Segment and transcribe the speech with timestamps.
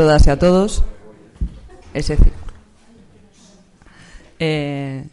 [0.00, 0.82] Todas y a todos.
[1.92, 2.32] Es decir,
[4.38, 5.04] eh,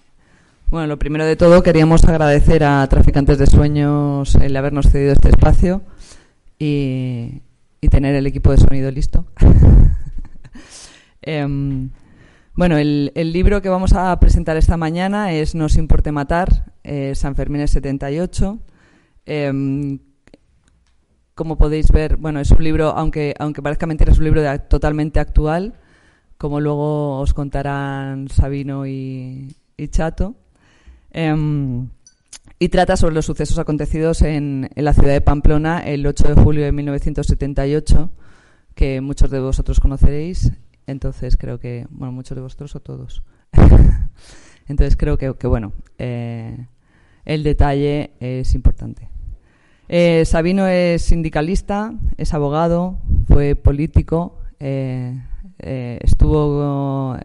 [0.70, 5.28] bueno, lo primero de todo queríamos agradecer a Traficantes de Sueños el habernos cedido este
[5.28, 5.82] espacio
[6.58, 7.42] y,
[7.82, 9.26] y tener el equipo de sonido listo.
[11.22, 11.90] Em,
[12.56, 17.12] bueno, el, el, libro que vamos a presentar esta mañana es Nos importe matar, eh,
[17.14, 18.58] San Fermín es 78.
[19.26, 20.00] Eh,
[21.38, 24.58] como podéis ver, bueno, es un libro, aunque, aunque parezca mentira, es un libro de,
[24.58, 25.76] totalmente actual,
[26.40, 29.56] como luego os contarán Sabino y,
[29.92, 30.36] Chato.
[31.12, 31.86] Eh,
[32.60, 36.42] y trata sobre los sucesos acontecidos en, en, la ciudad de Pamplona el 8 de
[36.42, 38.10] julio de 1978,
[38.74, 40.52] que muchos de vosotros conoceréis.
[40.88, 43.24] Entonces creo que, bueno, muchos de vosotros o todos.
[44.68, 46.66] Entonces creo que, que bueno, eh,
[47.26, 49.08] el detalle es importante.
[49.90, 55.22] Eh, Sabino es sindicalista, es abogado, fue político, eh,
[55.60, 57.18] eh, estuvo,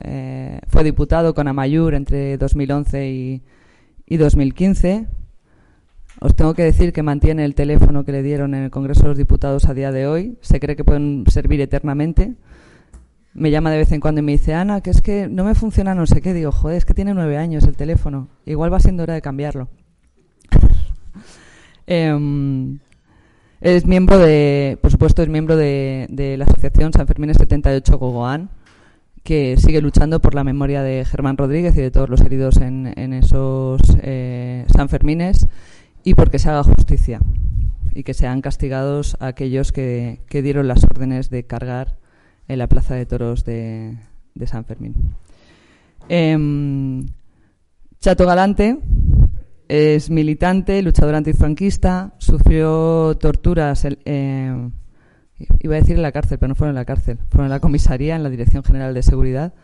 [0.69, 3.43] fue diputado con Amayur entre 2011 y,
[4.07, 5.07] y 2015
[6.25, 9.09] os tengo que decir que mantiene el teléfono que le dieron en el Congreso de
[9.09, 10.39] los Diputados a día de hoy.
[10.41, 12.35] Se cree que pueden servir eternamente.
[13.35, 15.57] Me llama de vez en cuando y me dice, Ana, que es que no me
[15.57, 16.33] funciona no sé qué.
[16.33, 18.29] Digo, joder, es que tiene nueve años el teléfono.
[18.47, 19.69] Igual va siendo hora de cambiarlo.
[21.87, 22.79] Eh,
[23.63, 28.51] es miembro de, por supuesto, es miembro de, la Asociación San Fermín 78 Gogoán,
[29.23, 33.13] que sigue luchando por la memoria de Germán Rodríguez y de todos los heridos en,
[33.13, 35.47] esos eh, San Fermines
[36.03, 37.21] y porque se haga justicia
[37.95, 41.99] y que sean castigados aquellos que, dieron las órdenes de cargar
[42.49, 43.97] en la plaza de toros de,
[44.35, 45.15] de San Fermín.
[46.09, 46.37] Eh,
[48.01, 48.81] Chato Galante
[49.73, 56.77] es militante, luchador antifranquista, sufrió torturas, iba a decir en la cárcel, pero no fueron
[56.77, 59.55] en la cárcel, fueron en la comisaría, en la Dirección General de Seguridad.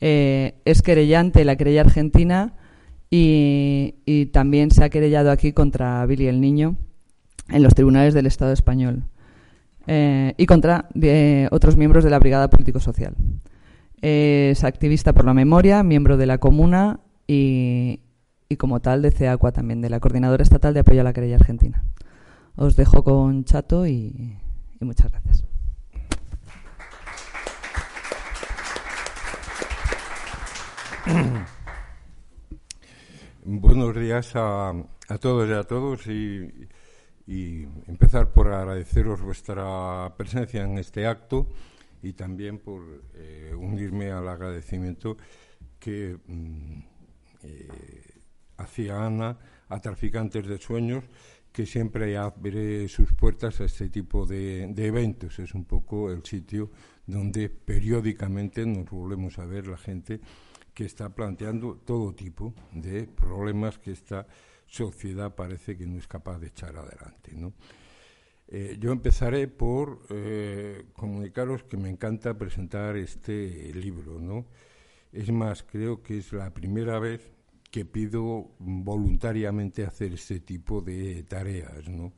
[0.00, 2.54] Eh, es querellante la querella argentina
[3.10, 6.76] y, y, también se ha querellado aquí contra Billy el Niño
[7.48, 9.02] en los tribunales del Estado español
[9.88, 13.16] eh, y contra eh, otros miembros de la Brigada Político-Social.
[14.00, 18.02] Es activista por la memoria, miembro de la Comuna y,
[18.48, 21.36] y como tal de CEACUA también, de la Coordinadora Estatal de Apoyo a la Querella
[21.36, 21.84] Argentina.
[22.56, 24.38] Os dejo con Chato y,
[24.80, 25.44] muchas gracias.
[33.44, 36.68] Buenos días a, a, todos y a todos y,
[37.26, 41.48] y, empezar por agradeceros vuestra presencia en este acto
[42.02, 42.82] y también por
[43.14, 45.18] eh, unirme al agradecimiento
[45.78, 46.80] que mm,
[47.42, 48.07] eh,
[48.58, 49.38] hacía Ana
[49.68, 51.04] a Traficantes de Sueños
[51.52, 55.38] que siempre abre sus puertas a este tipo de, de, eventos.
[55.38, 56.70] Es un poco el sitio
[57.06, 60.20] donde periódicamente nos volvemos a ver la gente
[60.74, 64.26] que está planteando todo tipo de problemas que esta
[64.68, 67.32] sociedad parece que no es capaz de echar adelante.
[67.34, 67.54] ¿no?
[68.46, 74.20] Eh, yo empezaré por eh, comunicaros que me encanta presentar este libro.
[74.20, 74.46] ¿no?
[75.10, 77.32] Es más, creo que es la primera vez
[77.70, 81.88] que pido voluntariamente hacer este tipo de tareas.
[81.88, 82.12] ¿no?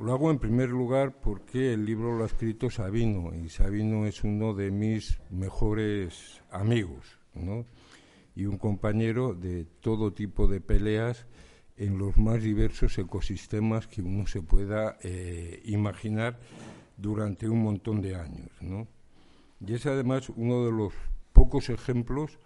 [0.00, 4.24] Lo hago en primer lugar porque el libro lo ha escrito Sabino y Sabino es
[4.24, 7.18] uno de mis mejores amigos.
[7.34, 7.66] ¿no?
[8.36, 11.26] y un compañero de todo tipo de peleas
[11.78, 16.38] en los más diversos ecosistemas que uno se pueda eh, imaginar
[16.98, 18.50] durante un montón de años.
[18.60, 18.86] ¿no?
[19.66, 20.92] Y es además uno de los
[21.32, 22.38] pocos ejemplos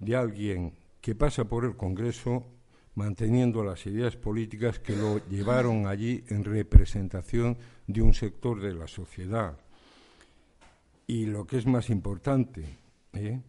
[0.00, 2.46] de alguien que pasa por el Congreso
[2.94, 7.56] manteniendo las ideas políticas que lo llevaron allí en representación
[7.86, 9.58] de un sector de la sociedad.
[11.06, 12.64] Y lo que es más importante,
[13.14, 13.40] ¿eh?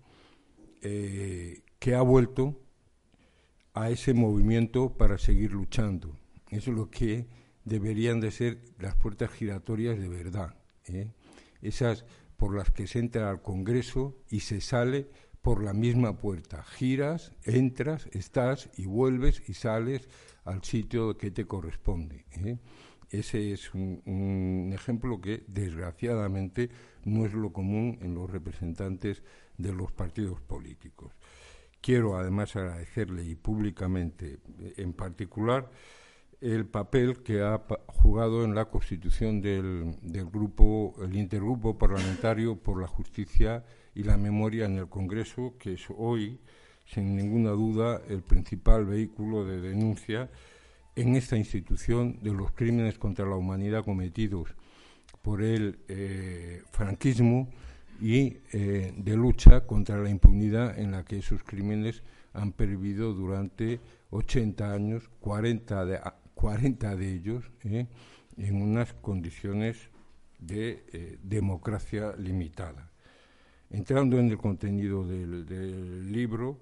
[0.81, 2.59] eh, que ha vuelto
[3.73, 6.15] a ese movimiento para seguir luchando.
[6.49, 7.27] Eso es lo que
[7.63, 10.55] deberían de ser las puertas giratorias de verdad.
[10.85, 11.11] ¿eh?
[11.61, 12.05] Esas
[12.37, 15.09] por las que se entra al Congreso y se sale
[15.41, 16.63] por la misma puerta.
[16.63, 20.07] Giras, entras, estás y vuelves y sales
[20.45, 22.25] al sitio que te corresponde.
[22.31, 22.57] ¿eh?
[23.11, 26.69] ese es un, ejemplo que, desgraciadamente,
[27.03, 29.21] no es lo común en los representantes
[29.57, 31.13] de los partidos políticos.
[31.81, 34.39] Quiero, además, agradecerle y públicamente,
[34.77, 35.69] en particular,
[36.39, 42.79] el papel que ha jugado en la constitución del, del, grupo, el intergrupo parlamentario por
[42.79, 43.63] la justicia
[43.95, 46.39] y la memoria en el Congreso, que es hoy,
[46.85, 50.29] sin ninguna duda, el principal vehículo de denuncia
[50.95, 54.53] en esta institución de los crímenes contra la humanidad cometidos
[55.21, 57.49] por el eh, franquismo
[58.01, 62.01] y eh, de lucha contra la impunidad en la que esos crímenes
[62.33, 63.79] han pervivido durante
[64.09, 65.99] 80 años, 40 de,
[66.33, 67.85] 40 de ellos eh,
[68.37, 69.77] en unas condiciones
[70.39, 72.90] de democracia limitada.
[73.71, 76.59] Entrando en el contenido del, del libro,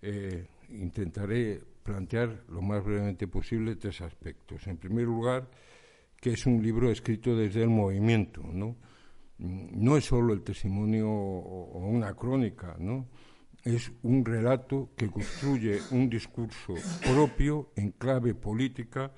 [0.00, 4.66] eh, intentaré plantear lo más brevemente posible tres aspectos.
[4.68, 5.48] En primer lugar,
[6.20, 8.76] que es un libro escrito desde el movimiento, ¿no?
[9.38, 13.08] Mm, no es solo el testimonio o una crónica, ¿no?
[13.64, 16.74] Es un relato que construye un discurso
[17.12, 19.12] propio en clave política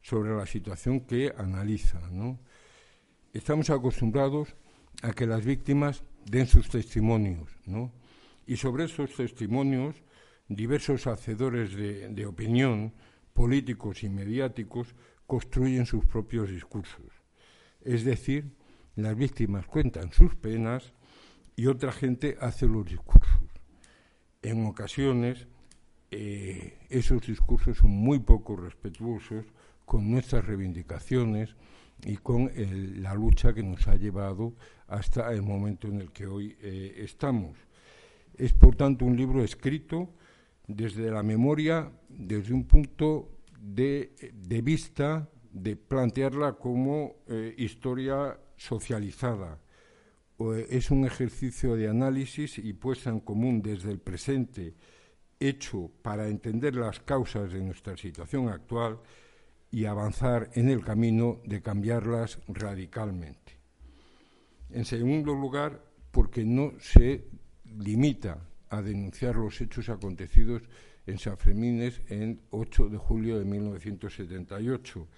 [0.00, 2.38] sobre la situación que analiza, ¿no?
[3.32, 4.56] Estamos acostumbrados
[5.02, 7.92] a que las víctimas den sus testimonios, ¿no?
[8.46, 10.02] Y sobre esos testimonios
[10.48, 12.94] diversos hacedores de, opinión,
[13.34, 14.94] políticos y mediáticos,
[15.26, 17.12] construyen sus propios discursos.
[17.82, 18.50] Es decir,
[18.96, 20.94] las víctimas cuentan sus penas
[21.54, 23.42] y otra gente hace los discursos.
[24.42, 25.46] En ocasiones,
[26.10, 29.44] eh, esos discursos son muy poco respetuosos
[29.84, 31.54] con nuestras reivindicaciones
[32.04, 32.50] y con
[33.02, 34.54] la lucha que nos ha llevado
[34.86, 37.56] hasta el momento en el que hoy eh, estamos.
[38.36, 40.14] Es, por tanto, un libro escrito
[40.66, 44.12] desde la memoria, desde un punto de,
[44.62, 49.58] vista de plantearla como eh, historia socializada.
[50.70, 54.74] es un ejercicio de análisis y puesta en común desde el presente,
[55.40, 59.00] hecho para entender las causas de nuestra situación actual
[59.70, 63.58] y avanzar en el camino de cambiarlas radicalmente.
[64.70, 67.24] En segundo lugar, porque no se
[67.64, 68.38] limita
[68.70, 70.62] a denunciar los hechos acontecidos
[71.06, 75.08] en San Fermines en 8 de julio de 1978,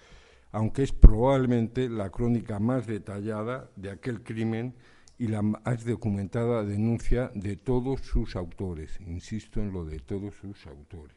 [0.52, 4.74] aunque es probablemente la crónica más detallada de aquel crimen
[5.18, 8.98] y la más documentada denuncia de todos sus autores.
[9.00, 11.16] Insisto en lo de todos sus autores.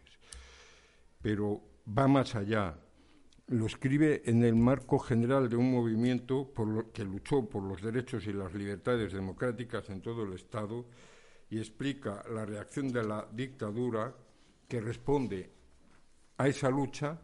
[1.21, 2.75] Pero va más allá.
[3.53, 6.51] Lo escribe en el marco general de un movimiento
[6.91, 10.87] que luchó por los derechos y las libertades democráticas en todo el Estado
[11.51, 14.11] y explica la reacción de la dictadura
[14.67, 15.51] que responde
[16.35, 17.21] a esa lucha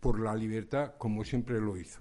[0.00, 2.00] por la libertad como siempre lo hizo,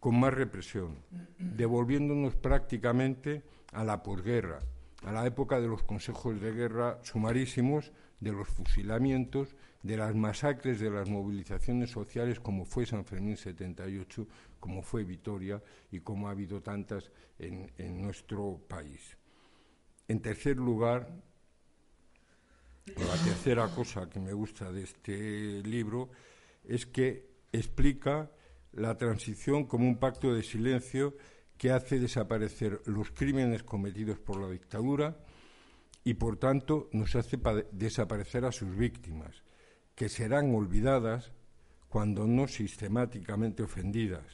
[0.00, 1.04] con más represión,
[1.38, 3.44] devolviéndonos prácticamente
[3.74, 4.58] a la posguerra,
[5.04, 10.80] a la época de los consejos de guerra sumarísimos, de los fusilamientos, de las masacres,
[10.80, 14.26] de las movilizaciones sociales, como fue San Fermín 78,
[14.60, 19.16] como fue Vitoria y como ha habido tantas en, en nuestro país.
[20.08, 21.08] En tercer lugar,
[22.86, 26.10] la tercera cosa que me gusta de este libro
[26.64, 28.30] es que explica
[28.72, 31.16] la transición como un pacto de silencio
[31.58, 35.16] que hace desaparecer los crímenes cometidos por la dictadura
[36.02, 37.38] y, por tanto, nos hace
[37.70, 39.44] desaparecer a sus víctimas,
[39.94, 41.32] que serán olvidadas
[41.88, 44.24] cuando no sistemáticamente ofendidas.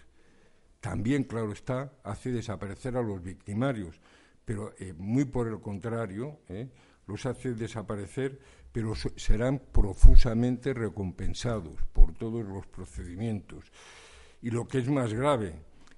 [0.80, 4.00] También, claro está, hace desaparecer a los victimarios,
[4.44, 6.68] pero eh, muy por el contrario, eh,
[7.06, 8.38] los hace desaparecer,
[8.70, 13.64] pero serán profusamente recompensados por todos los procedimientos.
[14.40, 15.54] Y lo que es más grave,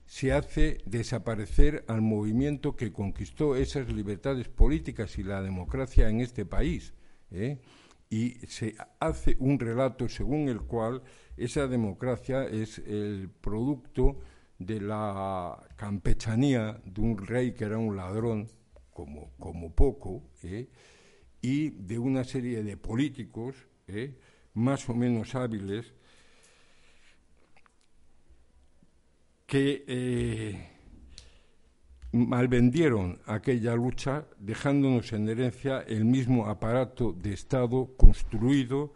[0.06, 6.44] se hace desaparecer al movimiento que conquistó esas libertades políticas y la democracia en este
[6.44, 6.94] país.
[7.30, 7.58] ¿eh?
[8.10, 11.02] Y se hace un relato según el cual
[11.36, 14.18] esa democracia es el producto
[14.58, 18.48] de la campechanía de un rey que era un ladrón,
[18.92, 20.68] como, como poco, ¿eh?
[21.40, 23.56] y de una serie de políticos
[23.88, 24.18] ¿eh?
[24.54, 25.94] más o menos hábiles
[29.46, 30.79] que eh,
[32.12, 38.92] malvendieron aquella lucha dejándonos en herencia el mismo aparato de Estado construido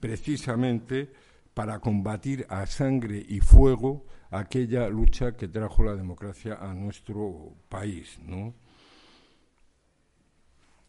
[0.00, 1.10] precisamente
[1.54, 8.18] para combatir a sangre y fuego aquella lucha que trajo la democracia a nuestro país.
[8.24, 8.54] ¿no?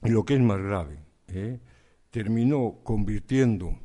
[0.04, 1.60] Y lo que es más grave, ¿eh?
[2.12, 3.78] terminó convirtiendo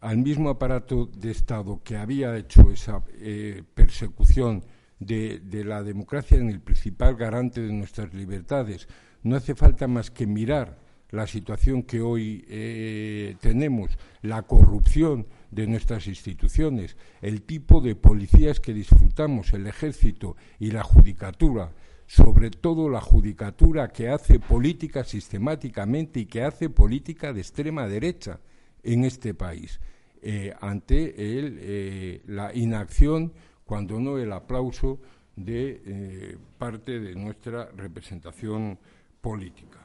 [0.00, 4.64] al mismo aparato de Estado que había hecho esa eh, persecución
[5.06, 8.88] de, la democracia en el principal garante de nuestras libertades.
[9.22, 10.78] No hace falta más que mirar
[11.10, 18.60] la situación que hoy eh, tenemos, la corrupción de nuestras instituciones, el tipo de policías
[18.60, 21.72] que disfrutamos, el ejército y la judicatura,
[22.06, 28.40] sobre todo la judicatura que hace política sistemáticamente y que hace política de extrema derecha
[28.82, 29.80] en este país,
[30.22, 33.32] eh, ante eh, la inacción,
[33.72, 34.98] cuando no el aplauso
[35.34, 38.78] de eh, parte de nuestra representación
[39.18, 39.78] política.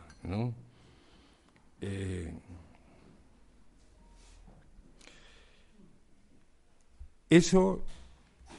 [7.29, 7.86] eso,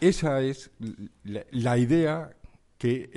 [0.01, 0.71] esa es
[1.51, 2.35] la idea
[2.79, 3.11] que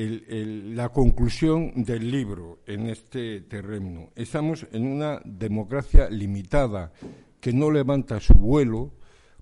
[0.75, 4.09] la conclusión del libro en este terreno.
[4.17, 6.91] Estamos en una democracia limitada
[7.39, 8.99] que no levanta su vuelo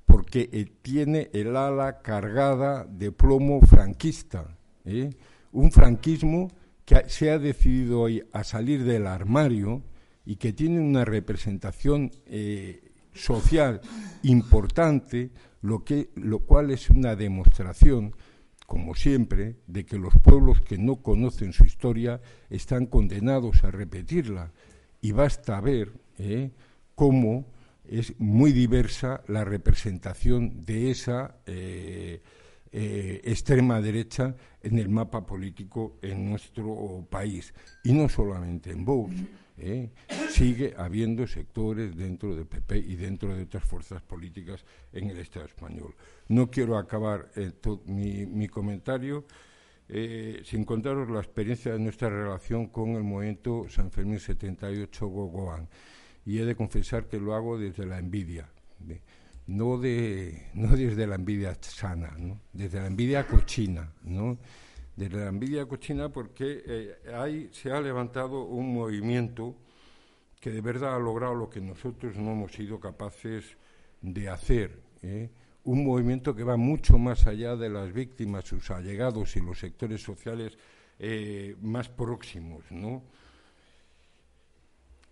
[0.10, 4.58] porque eh, tiene el ala cargada de plomo franquista.
[4.84, 5.12] ¿eh?
[5.52, 6.48] Un franquismo
[6.84, 9.84] que se ha decidido hoy a salir del armario
[10.26, 13.82] y que tiene una representación eh, social
[14.24, 15.30] importante,
[15.62, 18.16] lo, que, lo cual es una demostración
[18.66, 24.52] como siempre, de que los pueblos que no conocen su historia están condenados a repetirla.
[25.02, 25.92] Y basta ver
[26.94, 27.46] cómo
[27.90, 32.22] es muy diversa la representación de esa eh,
[32.72, 37.54] eh, extrema derecha en el mapa político en nuestro país.
[37.84, 39.16] Y no solamente en Vox.
[39.58, 39.90] ¿eh?
[40.30, 45.48] sigue habiendo sectores dentro del PP y dentro de otras fuerzas políticas en el Estado
[45.48, 45.96] español.
[46.28, 47.30] No quiero acabar
[47.86, 49.26] mi, comentario
[50.44, 55.68] sin contaros la experiencia de nuestra relación con el movimiento San Fermín 78 Gogoan.
[56.30, 58.48] Y he de confesar que lo hago desde la envidia.
[59.48, 62.16] no, de, no desde la envidia sana,
[62.54, 64.38] desde la envidia cochina, ¿no?
[64.96, 69.56] de la envidia cochina porque eh, ahí se ha levantado un movimiento
[70.40, 73.58] que de verdad ha logrado lo que nosotros no hemos sido capaces
[74.00, 74.84] de hacer.
[75.02, 75.32] ¿eh?
[75.64, 80.04] Un movimiento que va mucho más allá de las víctimas, sus allegados y los sectores
[80.04, 80.60] sociales
[81.00, 83.02] eh, más próximos, ¿no?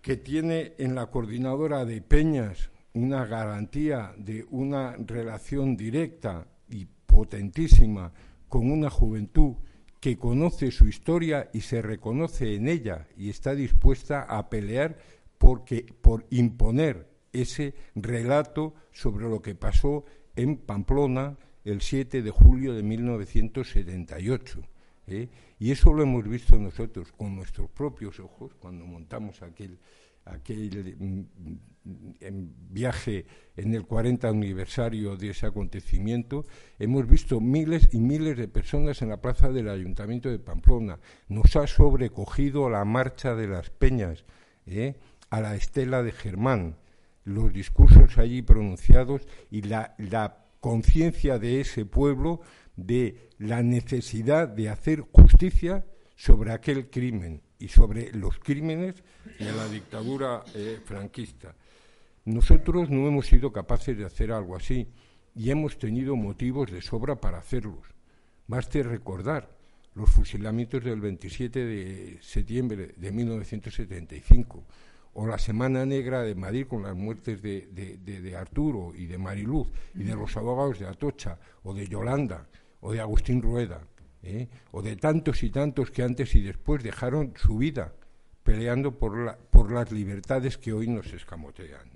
[0.01, 8.11] Que tiene en la coordinadora de Peñas una garantía de una relación directa y potentísima
[8.47, 9.55] con una juventud
[9.99, 14.97] que conoce su historia y se reconoce en ella y está dispuesta a pelear
[15.37, 22.73] porque, por imponer ese relato sobre lo que pasó en Pamplona el 7 de julio
[22.73, 24.61] de 1978.
[25.07, 25.27] ¿eh?
[25.59, 29.79] Y eso lo hemos visto nosotros con nuestros propios ojos cuando montamos aquel
[30.25, 31.21] mm,
[32.69, 36.45] viaje en el 40 aniversario de ese acontecimiento,
[36.77, 40.99] hemos visto miles y miles de personas en la plaza del Ayuntamiento de Pamplona.
[41.27, 44.25] Nos ha sobrecogido la marcha de las peñas
[44.67, 44.95] ¿eh?
[45.31, 46.75] a la estela de Germán,
[47.23, 52.41] los discursos allí pronunciados y la conciencia de ese pueblo
[52.77, 55.83] de la necesidad de hacer justicia
[56.15, 59.03] sobre aquel crimen y sobre los crímenes
[59.39, 61.55] de la dictadura eh, franquista.
[62.25, 64.87] Nosotros no hemos sido capaces de hacer algo así
[65.35, 67.87] y hemos tenido motivos de sobra para hacerlos.
[68.47, 69.49] Baste recordar
[69.95, 74.63] los fusilamientos del 27 de septiembre de 1975
[75.13, 79.67] o la Semana Negra de Madrid con las muertes de, de Arturo y de Mariluz
[79.95, 82.47] y de los abogados de Atocha o de Yolanda
[82.81, 83.81] o de Agustín Rueda
[84.23, 84.47] ¿eh?
[84.71, 87.93] o de tantos y tantos que antes y después dejaron su vida
[88.43, 91.89] peleando por, por las libertades que hoy nos escamotean.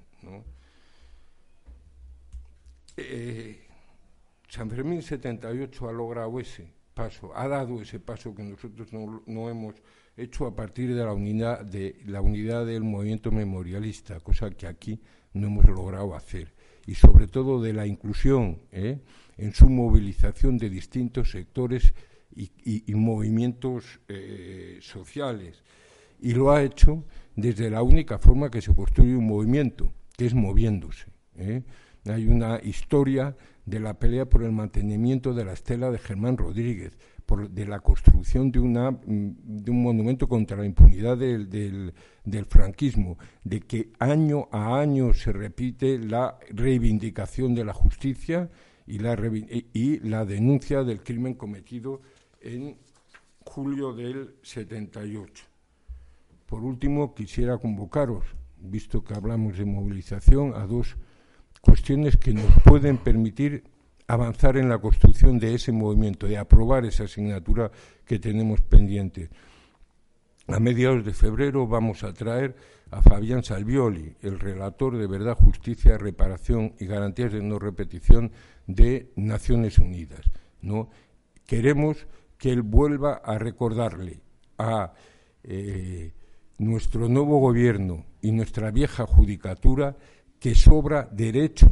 [2.98, 3.68] Eh,
[4.50, 9.50] San Fermín 78 ha logrado ese paso, ha dado ese paso que nosotros no, no,
[9.50, 9.76] hemos
[10.18, 15.00] hecho a partir de la unidad de la unidad del movimiento memorialista, cosa que aquí
[15.34, 16.54] no hemos logrado hacer,
[16.86, 19.00] y sobre todo de la inclusión ¿eh?
[19.38, 21.94] en su movilización de distintos sectores
[22.36, 25.64] y, movimientos eh, sociales.
[26.22, 27.04] Y lo ha hecho
[27.36, 31.08] desde la única forma que se construye un movimiento, que es moviéndose.
[31.36, 31.64] ¿eh?
[32.06, 33.36] Hay una historia
[33.66, 36.98] de la pelea por el mantenimiento de la estela de Germán Rodríguez,
[37.38, 43.62] de la construcción de, una, de un monumento contra la impunidad del, del, franquismo, de
[43.62, 48.50] que año a año se repite la reivindicación de la justicia
[48.86, 49.18] y la,
[49.74, 52.02] y la denuncia del crimen cometido
[52.42, 52.78] en
[53.46, 55.46] julio del 78.
[56.46, 58.26] Por último, quisiera convocaros,
[58.60, 60.98] visto que hablamos de movilización, a dos
[61.62, 63.64] cuestiones que nos pueden permitir
[64.08, 67.72] avanzar en la construcción de ese movimiento, de aprobar esa asignatura
[68.06, 69.30] que tenemos pendiente.
[70.48, 72.56] A mediados de febrero vamos a traer
[72.92, 78.32] a Fabián Salvioli, el relator de Verdad, Justicia, Reparación y Garantías de No Repetición
[78.68, 80.30] de Naciones Unidas.
[80.62, 80.90] ¿no?
[81.46, 82.06] Queremos
[82.38, 84.20] que él vuelva a recordarle
[84.58, 84.94] a
[85.44, 86.12] eh,
[86.58, 89.96] nuestro nuevo gobierno y nuestra vieja judicatura
[90.40, 91.72] que sobra derecho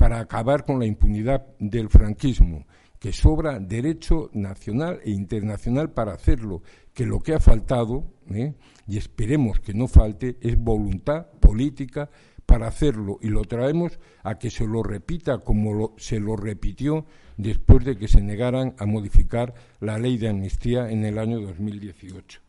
[0.00, 2.64] para acabar con la impunidad del franquismo,
[2.98, 6.62] que sobra derecho nacional e internacional para hacerlo,
[6.94, 8.54] que lo que ha faltado, ¿eh?
[8.88, 12.08] y esperemos que no falte, es voluntad política
[12.46, 17.04] para hacerlo y lo traemos a que se lo repita como se lo repitió
[17.36, 22.40] después de que se negaran a modificar la ley de amnistía en el año 2018.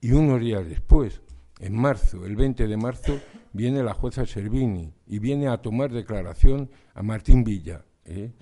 [0.00, 1.22] Y unos días después,
[1.62, 3.20] en marzo, el 20 de marzo,
[3.52, 7.84] viene la jueza Servini y viene a tomar declaración a Martín Villa.
[8.04, 8.32] ¿eh?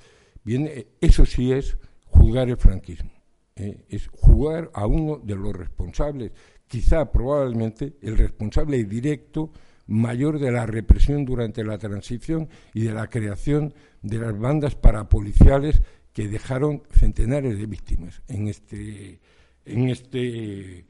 [1.01, 3.13] Eso sí es juzgar el franquismo,
[3.57, 3.85] ¿eh?
[3.91, 6.33] es juzgar a uno de los responsables,
[6.67, 9.53] quizá probablemente el responsable directo
[9.87, 15.83] mayor de la represión durante la transición y de la creación de las bandas parapoliciales
[16.15, 19.21] que dejaron centenares de víctimas en este,
[19.65, 20.87] este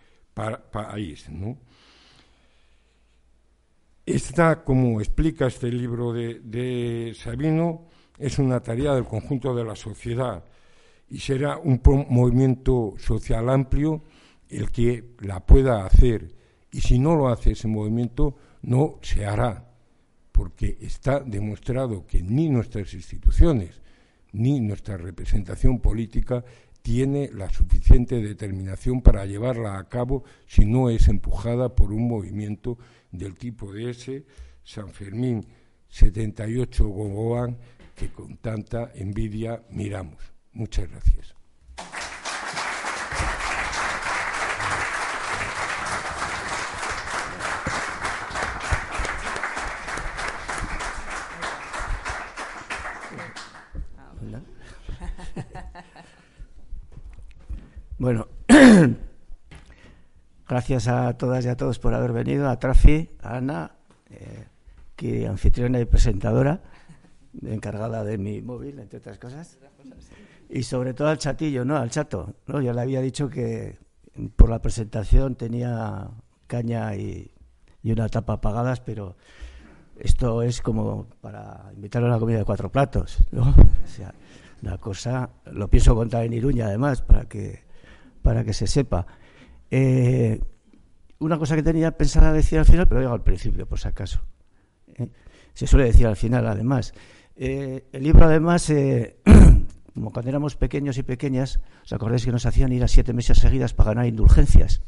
[0.70, 1.28] país.
[1.28, 1.58] ¿no?
[4.06, 7.86] Esta, como explica este libro de, Sabino,
[8.18, 10.44] es una tarea del conjunto de la sociedad
[11.08, 14.02] y será un movimiento social amplio
[14.48, 16.34] el que la pueda hacer.
[16.72, 19.70] Y si no lo hace ese movimiento, no se hará,
[20.32, 23.80] porque está demostrado que ni nuestras instituciones
[24.32, 26.44] ni nuestra representación política
[26.82, 32.78] tiene la suficiente determinación para llevarla a cabo si no es empujada por un movimiento
[33.10, 34.26] del tipo de ese
[34.62, 35.46] San Fermín
[35.88, 37.58] 78 Gogoan
[37.94, 40.22] que con tanta envidia miramos.
[40.52, 41.34] Muchas gracias.
[58.00, 58.28] Bueno,
[60.60, 63.76] gracias a todas y a todos por haber venido, a Trafi, a Ana,
[64.10, 64.44] eh,
[64.94, 66.60] que anfitriona y presentadora,
[67.46, 69.56] encargada de mi móvil, entre otras cosas,
[70.50, 71.78] y sobre todo al chatillo, ¿no?
[71.78, 72.34] Al chato.
[72.46, 73.78] Ya le había dicho que
[74.36, 76.10] por la presentación tenía
[76.46, 77.32] caña y,
[77.82, 79.16] una tapa apagadas, pero
[79.98, 83.44] esto es como para invitarlo a la comida de cuatro platos, ¿no?
[83.48, 84.12] O sea,
[84.60, 87.64] la cosa, lo pienso contar en Iruña además, para que
[88.20, 89.06] para que se sepa.
[89.70, 90.38] Eh,
[91.20, 94.20] una cosa que tenía pensada decir al final, pero digo al principio, por si acaso.
[94.96, 95.08] ¿eh?
[95.54, 96.92] Se suele decir al final, además.
[97.36, 98.72] Eh, el libro, además,
[99.94, 103.38] como cuando éramos pequeños y pequeñas, ¿os acordáis que nos hacían ir a siete meses
[103.38, 104.82] seguidas para ganar indulgencias?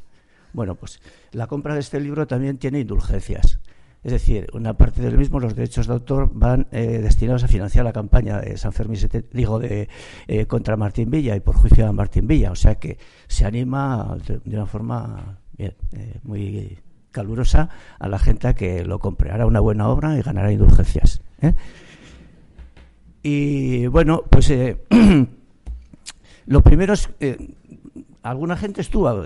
[0.53, 1.01] Bueno, pues
[1.33, 3.61] la compra de este libro también tiene indulgencias.
[4.03, 7.85] Es decir, una parte del mismo, los derechos de autor van eh, destinados a financiar
[7.85, 8.99] la campaña de San Fermín,
[9.33, 9.88] digo, de,
[10.27, 12.51] eh, contra Martín Villa y por juicio a Martín Villa.
[12.51, 16.79] O sea que se anima de, una forma eh, muy
[17.11, 19.31] calurosa a la gente que lo compre.
[19.31, 21.22] Hará una buena obra y ganará indulgencias.
[23.22, 24.53] Y bueno, pues
[26.46, 27.11] lo primero es,
[28.22, 29.25] alguna gente estuvo,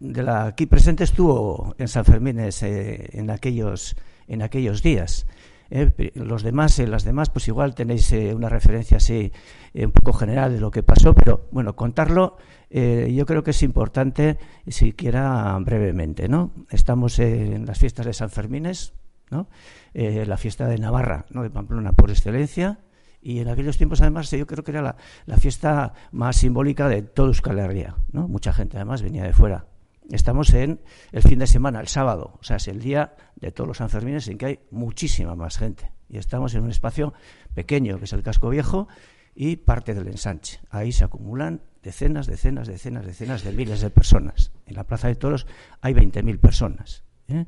[0.00, 3.96] de la aquí presente estuvo en San Fermín en aquellos
[4.28, 5.26] en aquellos días.
[5.70, 6.12] ¿Eh?
[6.14, 9.32] los demás, eh, las demás, pues igual tenéis eh, una referencia así
[9.74, 12.36] un poco general de lo que pasó, pero bueno, contarlo
[12.70, 16.52] yo creo que es importante, siquiera brevemente, ¿no?
[16.70, 18.92] Estamos en las fiestas de San Fermines,
[19.30, 19.48] ¿no?
[19.94, 21.42] la fiesta de Navarra, ¿no?
[21.42, 22.80] De Pamplona por excelencia,
[23.22, 27.02] y en aquellos tiempos además yo creo que era la, la fiesta más simbólica de
[27.02, 28.26] toda Euskal Herria, ¿no?
[28.28, 29.66] Mucha gente además venía de fuera.
[30.10, 30.80] Estamos en
[31.12, 34.28] el fin de semana, el sábado, o sea, es el día de todos los Sanfermines
[34.28, 35.92] en que hay muchísima más gente.
[36.08, 37.12] Y estamos en un espacio
[37.54, 38.88] pequeño, que es el casco viejo,
[39.34, 40.60] y parte del ensanche.
[40.70, 44.52] Ahí se acumulan decenas, decenas, decenas, decenas de miles de personas.
[44.66, 45.46] En la Plaza de Toros
[45.80, 47.04] hay 20.000 personas.
[47.28, 47.46] ¿eh?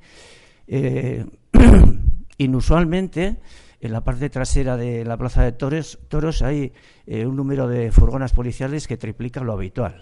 [0.67, 1.27] Eh,
[2.39, 3.39] inusualmente,
[3.81, 6.73] en la parte trasera de la Plaza de Toros, Toros hay
[7.07, 10.01] eh, un número de furgonas policiales que triplica lo habitual.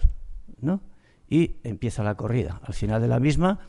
[0.61, 0.81] ¿no?
[1.29, 2.59] y empieza la corrida.
[2.63, 3.59] Al final de la misma,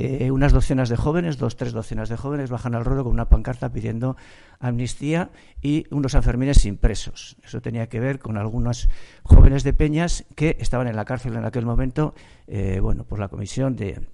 [0.00, 3.28] eh, unas docenas de jóvenes, dos, tres docenas de jóvenes, bajan al ruedo con una
[3.28, 4.16] pancarta pidiendo
[4.60, 7.36] amnistía y unos enfermines impresos.
[7.42, 8.88] Eso tenía que ver con algunos
[9.24, 12.14] jóvenes de Peñas que estaban en la cárcel en aquel momento,
[12.46, 14.06] eh, bueno, por la comisión de,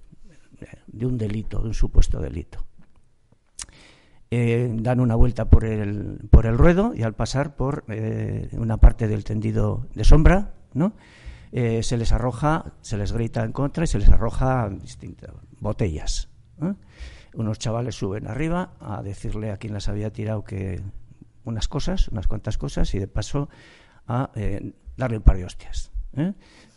[1.03, 2.65] un delito, de un supuesto delito.
[4.31, 7.85] dan una vuelta por el, por el ruedo y al pasar por
[8.53, 10.93] una parte del tendido de sombra, ¿no?
[11.51, 15.29] se les arroja, se les grita en contra y se les arroja distintas
[15.65, 16.29] botellas.
[17.33, 20.81] Unos chavales suben arriba a decirle a quien las había tirado que
[21.43, 23.49] unas cosas, unas cuantas cosas, y de paso
[24.07, 24.31] a
[24.95, 25.91] darle un par de hostias.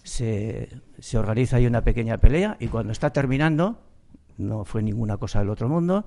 [0.03, 3.79] Se, se organiza ahí una pequeña pelea y cuando está terminando,
[4.39, 6.07] no fue ninguna cosa del otro mundo,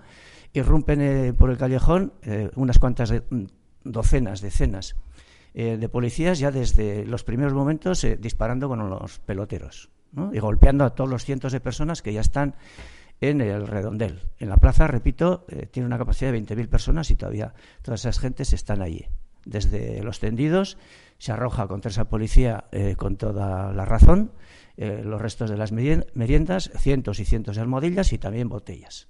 [0.53, 3.13] irrumpen eh, por el callejón eh, unas cuantas
[3.83, 4.95] docenas, decenas
[5.53, 9.89] eh, de policías ya desde los primeros momentos disparando con los peloteros
[10.31, 12.55] y golpeando a todos los cientos de personas que ya están
[13.19, 14.19] en el redondel.
[14.39, 18.53] En la plaza, repito, tiene una capacidad de 20.000 personas y todavía todas esas gentes
[18.53, 19.05] están allí.
[19.45, 20.77] Desde los tendidos
[21.17, 22.65] se arroja contra esa policía
[22.97, 24.31] con toda la razón
[24.77, 29.07] los restos de las meriendas, cientos y cientos de almohadillas y también botellas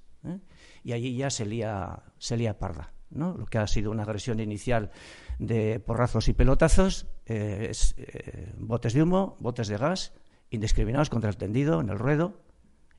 [0.84, 2.94] y allí ya se lía, se lía parda.
[3.10, 3.36] ¿no?
[3.38, 4.92] Lo que ha sido una agresión inicial
[5.38, 10.14] de porrazos y pelotazos eh, es eh, botes de humo, botes de gas,
[10.52, 12.40] indiscriminados contra el tendido, en el ruedo,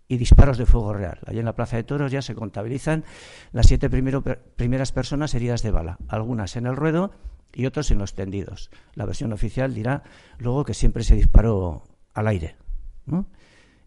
[0.08, 1.20] y disparos de fuego real.
[1.26, 3.04] Allí en la Plaza de Toros ya se contabilizan
[3.52, 7.12] las siete primeras personas heridas de bala, algunas en el ruedo
[7.54, 8.70] y otros en los tendidos.
[8.94, 10.02] La versión oficial dirá
[10.38, 11.84] luego que siempre se disparó
[12.14, 12.56] al aire.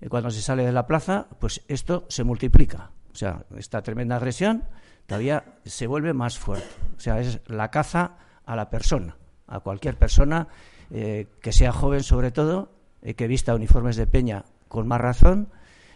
[0.01, 2.91] Y cuando se sale de la plaza, pues esto se multiplica.
[3.11, 4.63] O sea, esta tremenda agresión
[5.05, 6.67] todavía se vuelve más fuerte.
[6.97, 9.15] O sea, es la caza a la persona,
[9.47, 10.47] a cualquier persona
[10.91, 12.74] eh, que sea joven sobre todo,
[13.05, 15.49] eh, que vista uniformes de peña con más razón,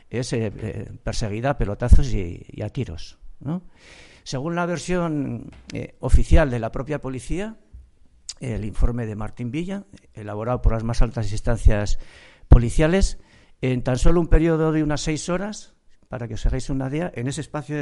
[0.10, 3.20] es eh, perseguida a pelotazos y, a tiros.
[4.24, 5.52] Según la versión
[6.00, 7.58] oficial de la propia policía,
[8.40, 12.00] el informe de Martín Villa, elaborado por las más altas instancias
[12.48, 13.20] policiales,
[13.62, 15.76] en tan solo un periodo de unas seis horas,
[16.08, 17.78] para que os hagáis una idea, en ese espacio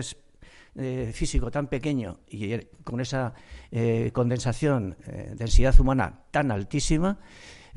[0.76, 3.34] eh, físico tan pequeño y eh, con esa
[3.72, 4.96] eh, condensación,
[5.34, 7.18] densidad humana tan altísima,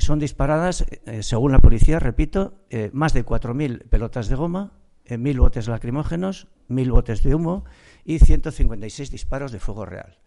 [0.01, 0.85] son disparadas,
[1.21, 2.55] según la policía, repito,
[2.93, 4.73] más de 4.000 pelotas de goma,
[5.07, 7.65] 1.000 botes lacrimógenos, 1.000 botes de humo
[8.05, 10.19] y 156 disparos de fuego real.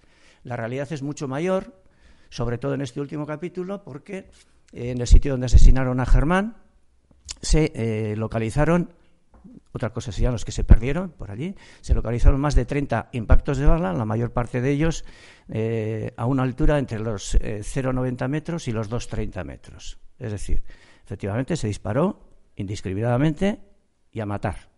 [0.44, 1.82] La realidad es mucho mayor,
[2.30, 4.30] sobre todo en este último capítulo, porque
[4.72, 6.58] en el sitio donde asesinaron a Germán
[7.42, 8.94] se localizaron
[9.72, 11.56] otra cosa serían los que se perdieron por allí.
[11.82, 15.04] Se localizaron más de 30 impactos de bala, la mayor parte de ellos
[15.50, 20.00] eh, a una altura entre los 0,90 eh, metros y los 2,30 metros.
[20.20, 20.64] Es decir,
[21.04, 23.60] efectivamente se disparó indiscriminadamente
[24.12, 24.72] y a matar.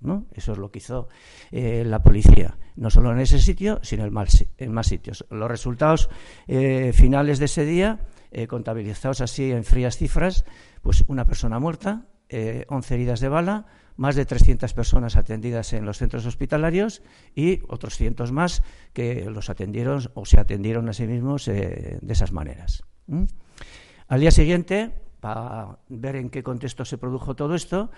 [0.00, 0.26] ¿no?
[0.32, 1.08] Eso es lo que hizo
[1.50, 5.26] eh, la policía, no solo en ese sitio, sino en más, en más sitios.
[5.30, 6.08] Los resultados
[6.46, 8.00] finales de ese día,
[8.48, 10.44] contabilizados así en frías cifras,
[10.82, 13.66] pues una persona muerta, 11 heridas de bala,
[13.98, 17.02] más de 300 personas atendidas en los centros hospitalarios
[17.34, 22.12] y otros cientos más que los atendieron o se atendieron a sí mismos eh, de
[22.12, 22.84] esas maneras.
[24.06, 27.90] Al día siguiente, para ver en qué contexto se produjo todo esto,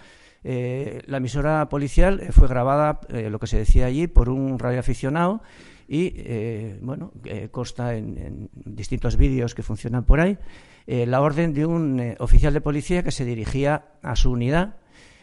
[0.43, 5.43] eh, la emisora policial fue grabada, eh, lo que se decía allí, por un radioaficionado
[5.87, 7.13] y, bueno,
[7.51, 10.39] consta en, distintos vídeos que funcionan por ahí,
[10.87, 14.77] la orden de un oficial de policía que se dirigía a su unidad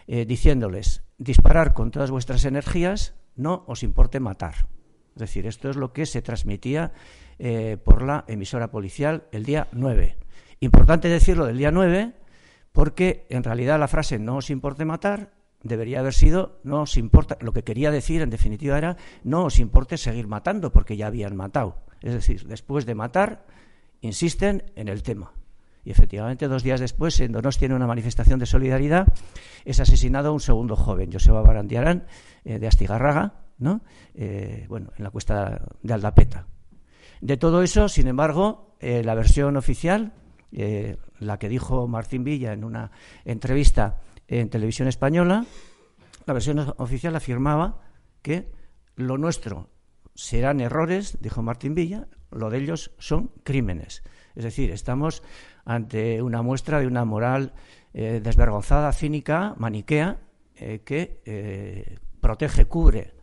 [0.08, 4.68] eh, diciéndoles, disparar con todas vuestras energías, no os importe matar.
[5.16, 6.92] Es decir, esto es lo que se transmitía
[7.40, 10.18] eh, por la emisora policial el día 9.
[10.60, 12.14] Importante decirlo del día 9
[12.72, 15.32] porque en realidad la frase no os importe matar
[15.64, 19.60] debería haber sido no os importa, lo que quería decir en definitiva era no os
[19.60, 21.84] importe seguir matando porque ya habían matado.
[22.02, 23.46] Es decir, después de matar,
[24.02, 25.34] insisten en el tema.
[25.88, 29.08] Y efectivamente, dos días después, en Donostia, tiene una manifestación de solidaridad,
[29.64, 32.08] es asesinado un segundo joven, Joseba Barandiarán,
[32.44, 33.80] eh, de Astigarraga, ¿no?
[34.14, 36.46] Eh, bueno, en la cuesta de Aldapeta.
[37.22, 40.12] De todo eso, sin embargo, eh, la versión oficial,
[40.52, 42.92] la que dijo Martín Villa en una
[43.24, 45.46] entrevista en televisión española,
[46.26, 47.80] la versión oficial afirmaba
[48.22, 48.52] que
[48.98, 49.70] lo nuestro
[50.16, 54.04] serán errores, dijo Martín Villa, lo de ellos son crímenes.
[54.36, 55.24] Es decir, estamos
[55.68, 57.54] ante una muestra de una moral
[57.94, 60.18] eh, desvergonzada, cínica, maniquea,
[60.56, 63.14] eh, que eh, protege, cubre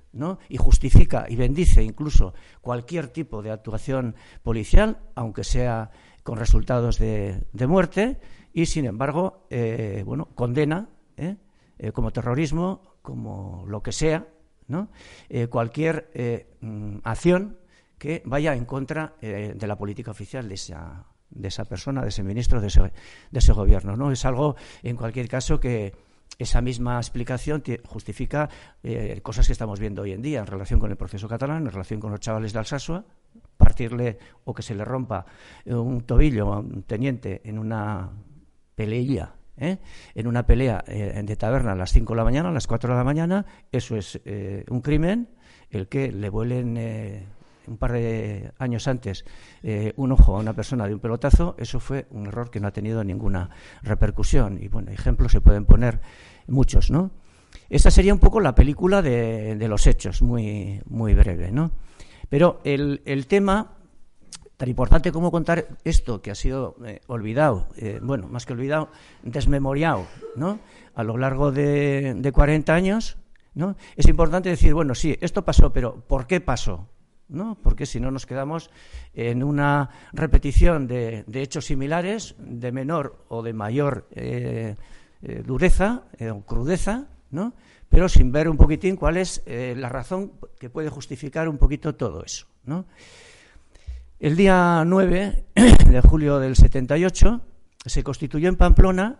[0.48, 5.90] y justifica y bendice incluso cualquier tipo de actuación policial, aunque sea
[6.22, 8.20] con resultados de, muerte,
[8.52, 9.48] y sin embargo,
[10.04, 10.88] bueno, condena
[11.92, 14.28] como terrorismo, como lo que sea,
[15.50, 17.58] cualquier mm, acción
[17.98, 21.04] que vaya en contra de la política oficial de esa,
[21.34, 23.96] de esa persona, de ese ministro, de ese, de ese gobierno.
[23.96, 24.10] ¿no?
[24.10, 25.92] Es algo, en cualquier caso, que
[26.38, 28.48] esa misma explicación justifica
[28.82, 31.72] eh, cosas que estamos viendo hoy en día en relación con el proceso catalán, en
[31.72, 33.04] relación con los chavales de Alsasua,
[33.56, 35.26] partirle o que se le rompa
[35.66, 38.10] un tobillo a un teniente en una
[38.74, 39.78] peleilla, ¿eh?
[40.14, 42.90] en una pelea eh, de taberna a las 5 de la mañana, a las 4
[42.90, 44.20] de la mañana, eso es
[44.68, 45.28] un crimen,
[45.70, 46.76] el que le vuelen
[47.66, 49.24] un par de años antes
[49.96, 52.72] un ojo a una persona de un pelotazo, eso fue un error que no ha
[52.72, 53.50] tenido ninguna
[53.82, 54.58] repercusión.
[54.62, 56.00] Y bueno, ejemplos se pueden poner
[56.46, 57.10] muchos, ¿no?
[57.68, 61.72] Esa sería un poco la película de, los hechos, muy, muy breve, ¿no?
[62.28, 63.76] Pero el, tema,
[64.56, 68.90] tan importante como contar esto, que ha sido eh, olvidado, eh, bueno, más que olvidado,
[69.22, 70.58] desmemoriado, ¿no?
[70.94, 73.16] A lo largo de, de 40 años,
[73.54, 73.76] ¿no?
[73.96, 76.88] Es importante decir, bueno, sí, esto pasó, pero ¿por qué pasó?
[77.28, 77.56] ¿No?
[77.62, 78.70] Porque si no nos quedamos
[79.14, 84.76] en una repetición de, hechos similares, de menor o de mayor eh,
[85.22, 87.06] eh, dureza eh, o crudeza,
[87.88, 92.24] pero sin ver un poquitín cuál es la razón que puede justificar un poquito todo
[92.24, 92.46] eso.
[92.64, 92.86] ¿no?
[94.20, 95.44] El día 9
[95.90, 97.40] de julio del 78
[97.84, 99.18] se constituyó en Pamplona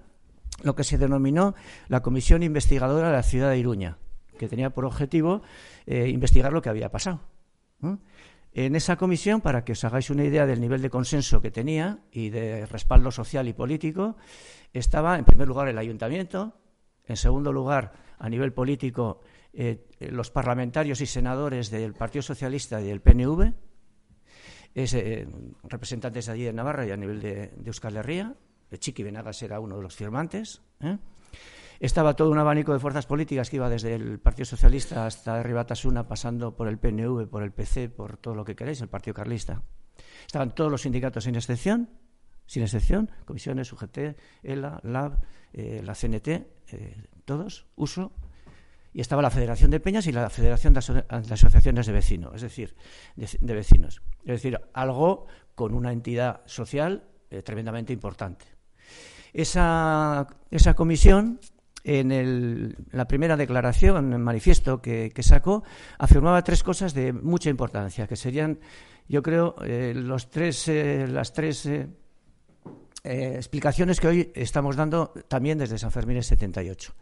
[0.63, 1.57] lo que se denominó
[1.89, 3.99] la Comisión Investigadora de la Ciudad de Iruña,
[4.39, 5.43] que tenía por objetivo
[5.87, 7.21] investigar lo que había pasado.
[8.53, 11.99] En esa comisión, para que os hagáis una idea del nivel de consenso que tenía
[12.13, 14.17] y de respaldo social y político,
[14.73, 16.55] estaba, en primer lugar, el ayuntamiento,
[17.05, 22.87] en segundo lugar, a nivel político, eh, los parlamentarios y senadores del Partido Socialista y
[22.87, 23.53] del PNV,
[24.77, 25.29] eh,
[25.65, 28.35] representantes de allí de Navarra y a nivel de, Euskal Herria,
[28.79, 30.63] Chiqui Benagas era uno de los firmantes.
[30.81, 30.99] ¿eh?
[31.85, 36.09] Estaba todo un abanico de fuerzas políticas que iba desde el Partido Socialista hasta Ribatasuna,
[36.09, 39.63] pasando por el PNV, por el PC, por todo lo que queréis, el Partido Carlista.
[40.27, 41.91] Estaban todos los sindicatos sin excepción
[42.47, 45.19] sin excepción, comisiones, UGT, ELA, LAB,
[45.53, 48.13] eh, la CNT, eh, todos, uso,
[48.95, 52.77] y estaba la Federación de Peñas y la Federación de, Asociaciones de Vecinos, es decir,
[53.17, 54.01] de, vecinos.
[54.21, 58.47] Es decir, algo con una entidad social eh, tremendamente importante.
[59.35, 61.41] Esa, esa comisión,
[61.85, 65.63] en la primera declaración, en manifiesto que, sacó,
[65.99, 68.59] afirmaba tres cosas de mucha importancia, que serían,
[69.07, 69.55] yo creo,
[69.95, 71.69] los tres, las tres
[73.07, 76.95] eh, explicaciones que hoy estamos dando también desde San Fermín 78.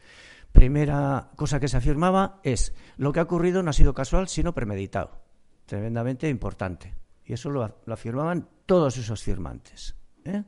[0.51, 4.53] Primera cosa que se afirmaba es lo que ha ocurrido no ha sido casual, sino
[4.53, 5.23] premeditado.
[5.65, 6.93] Tremendamente importante.
[7.25, 9.95] Y eso lo, afirmaban todos esos firmantes.
[10.25, 10.43] ¿eh?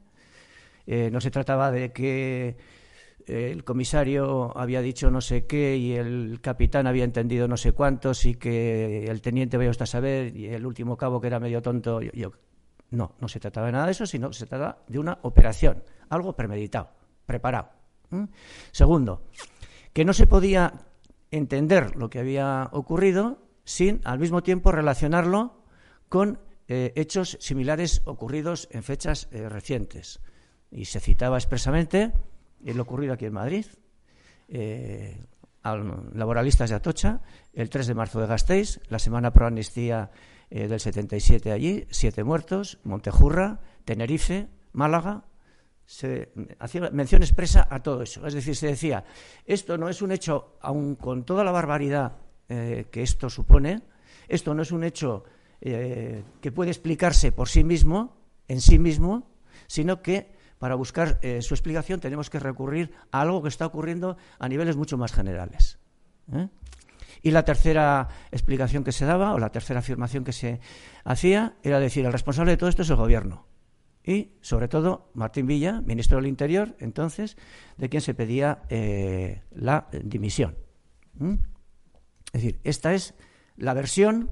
[0.87, 2.57] Eh, no se trataba de que
[3.27, 8.25] el comisario había dicho no sé qué y el capitán había entendido no sé cuántos
[8.27, 12.01] y que el teniente vaya a saber y el último cabo que era medio tonto.
[12.01, 12.33] yo,
[12.91, 16.35] no, no se trataba de nada de eso, sino se trataba de una operación, algo
[16.37, 16.91] premeditado,
[17.27, 17.71] preparado.
[18.71, 19.25] Segundo,
[19.93, 20.73] que no se podía
[21.31, 25.65] entender lo que había ocurrido sin al mismo tiempo relacionarlo
[26.09, 30.21] con eh, hechos similares ocurridos en fechas eh, recientes.
[30.71, 32.13] Y se citaba expresamente
[32.73, 33.67] lo ocurrido aquí en Madrid,
[34.49, 35.19] eh,
[36.15, 37.21] laboralistas de Atocha,
[37.53, 40.11] el 3 de marzo de Gasteiz, la semana pro amnistía
[40.51, 45.25] eh, del 77 allí, siete muertos, Montejurra, Tenerife, Málaga.
[45.87, 48.27] Se hacía mención expresa a todo eso.
[48.27, 49.05] Es decir, se decía,
[49.45, 52.13] esto no es un hecho, aun con toda la barbaridad
[52.49, 53.83] eh, que esto supone,
[54.29, 55.25] esto no es un hecho
[55.61, 58.17] eh, que puede explicarse por sí mismo,
[58.49, 59.31] en sí mismo,
[59.67, 60.33] sino que
[60.65, 64.97] para buscar su explicación tenemos que recurrir a algo que está ocurriendo a niveles mucho
[64.97, 65.79] más generales.
[67.21, 70.61] Y la tercera explicación que se daba, o la tercera afirmación que se
[71.05, 73.47] hacía, era decir, el responsable de todo esto es el gobierno.
[74.03, 77.37] Y, sobre todo, Martín Villa, ministro del Interior, entonces,
[77.77, 80.57] de quien se pedía eh, la dimisión.
[82.33, 83.13] Es decir, esta es
[83.59, 84.31] la versión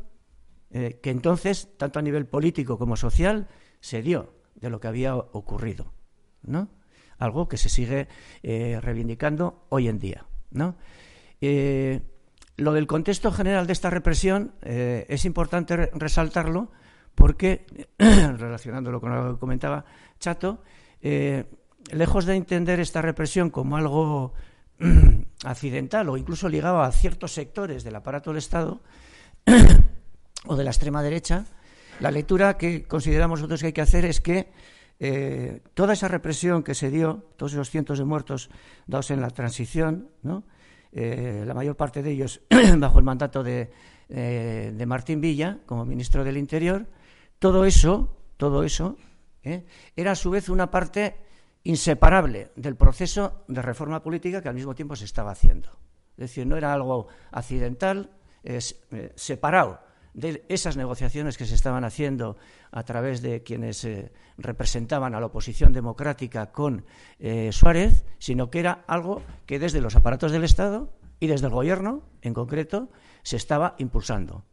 [0.71, 3.49] eh, que entonces, tanto a nivel político como social,
[3.81, 5.93] se dio de lo que había ocurrido.
[6.43, 6.69] ¿No?
[7.19, 8.09] Algo que se sigue
[8.43, 10.27] eh, reivindicando hoy en día.
[10.51, 10.77] ¿no?
[12.57, 16.71] Lo del contexto general de esta represión eh, es importante resaltarlo
[17.15, 17.67] porque,
[17.99, 19.85] relacionándolo con lo que comentaba
[20.19, 20.63] Chato,
[21.01, 21.47] eh,
[21.91, 24.35] lejos de entender esta represión como algo
[25.45, 28.83] accidental o incluso ligado a ciertos sectores del aparato del Estado
[30.47, 31.47] o de la extrema derecha,
[32.01, 34.53] la lectura que consideramos nosotros que hay que hacer es que
[35.05, 38.51] eh, toda esa represión que se dio, todos esos cientos de muertos
[38.87, 40.45] dados en la transición, ¿no?
[40.93, 42.41] Eh, la mayor parte de ellos
[42.79, 43.73] bajo el mandato de,
[44.09, 46.87] eh, de, Martín Villa como ministro del Interior,
[47.41, 48.97] todo eso, todo eso,
[49.97, 51.17] era a su vez una parte
[51.65, 55.69] inseparable del proceso de reforma política que al mismo tiempo se estaba haciendo.
[56.13, 58.09] Es decir, no era algo accidental,
[59.17, 59.81] separado
[60.15, 62.37] de esas negociaciones que se estaban haciendo
[62.71, 66.85] a través de quienes eh, representaban a la oposición democrática con
[67.19, 71.53] eh, Suárez, sino que era algo que desde los aparatos del Estado y desde el
[71.53, 72.91] Gobierno, en concreto,
[73.23, 74.45] se estaba impulsando.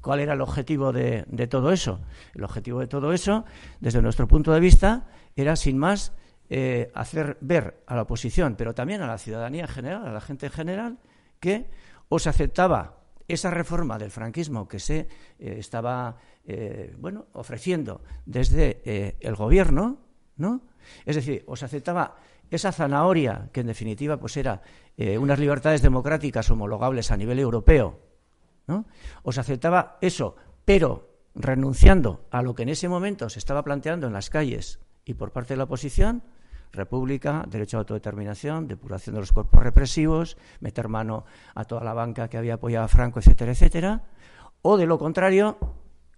[0.00, 2.00] ¿Cuál era el objetivo de, todo eso?
[2.34, 3.44] El objetivo de todo eso,
[3.80, 6.12] desde nuestro punto de vista, era, sin más,
[6.50, 10.20] eh, hacer ver a la oposición, pero también a la ciudadanía en general, a la
[10.20, 10.98] gente en general,
[11.40, 11.70] que
[12.08, 15.08] o se aceptaba esa reforma del franquismo que se
[15.38, 19.98] eh, estaba eh, bueno, ofreciendo desde el gobierno,
[20.36, 20.62] ¿no?
[21.04, 22.16] Es decir, o se aceptaba
[22.50, 24.60] esa zanahoria que en definitiva pues era
[25.18, 28.00] unas libertades democráticas homologables a nivel europeo,
[28.66, 28.84] ¿no?
[29.22, 34.06] O se aceptaba eso, pero renunciando a lo que en ese momento se estaba planteando
[34.06, 36.22] en las calles y por parte de la oposición,
[36.72, 42.28] república, derecho a autodeterminación, depuración de los cuerpos represivos, meter mano a toda la banca
[42.28, 44.02] que había apoyado a Franco, etcétera, etcétera,
[44.62, 45.58] o de lo contrario,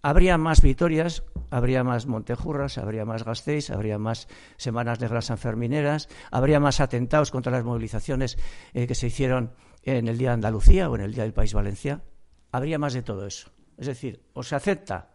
[0.03, 6.61] habría más victorias, habría más Montejurras, habría más Gasteiz, habría más Semanas Negras Sanfermineras, habría
[6.61, 8.39] más atentados contra las movilizaciones
[8.75, 11.55] eh, que se hicieron en el Día de Andalucía o en el Día del País
[11.55, 12.03] Valencia,
[12.53, 13.51] habría más de todo eso.
[13.77, 15.11] Es decir, o se acepta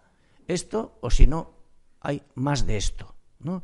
[0.47, 1.53] esto o si no,
[2.01, 3.15] hay más de esto.
[3.39, 3.63] ¿no?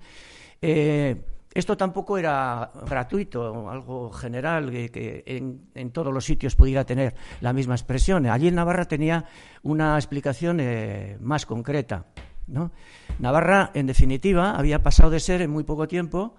[0.62, 7.54] Eh, esto tampoco era gratuito, algo general, que, en, todos los sitios pudiera tener la
[7.54, 8.26] misma expresión.
[8.26, 9.24] Allí en Navarra tenía
[9.64, 12.08] una explicación eh, más concreta.
[13.20, 16.36] Navarra, en definitiva, había pasado de ser en muy poco tiempo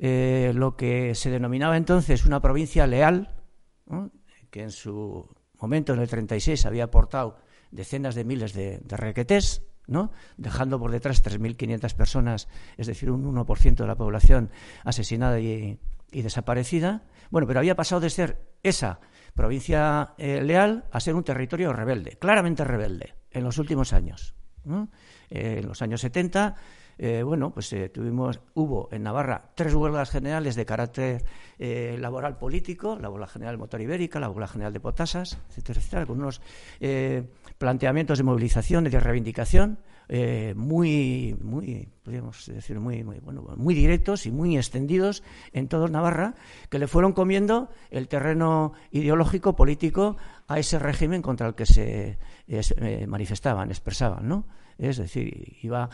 [0.00, 3.36] eh, lo que se denominaba entonces una provincia leal,
[4.50, 5.28] que en su
[5.60, 7.38] momento, en el 36, había aportado
[7.70, 9.62] decenas de miles de, de requetés,
[10.36, 14.50] dejando por detrás 3.500 personas, es decir, un 1% de la población
[14.84, 15.78] asesinada y,
[16.10, 17.02] desaparecida.
[17.30, 19.00] Bueno, pero había pasado de ser esa
[19.34, 24.34] provincia eh, leal a ser un territorio rebelde, claramente rebelde, en los últimos años.
[25.30, 26.56] Eh, en los años 70
[26.98, 31.24] eh, bueno, pues tuvimos, hubo en Navarra tres huelgas generales de carácter
[31.58, 36.18] laboral político, la huelga general motor ibérica, la huelga general de potasas, etcétera, etcétera, con
[36.20, 36.40] unos
[37.58, 39.78] planteamientos de movilización y de reivindicación
[40.54, 46.36] muy, muy, podríamos decir, muy, muy, bueno, muy directos y muy extendidos en toda Navarra,
[46.70, 50.16] que le fueron comiendo el terreno ideológico, político,
[50.46, 52.18] a ese régimen contra el que se
[53.08, 54.46] manifestaban, expresaban, ¿no?
[54.78, 55.90] Es decir, iba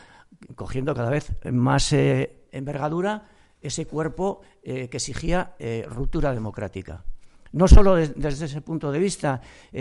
[0.55, 3.29] cogiendo cada vez más eh, envergadura
[3.61, 7.05] ese cuerpo eh, que exigía eh, ruptura democrática.
[7.52, 9.40] No solo desde ese punto de vista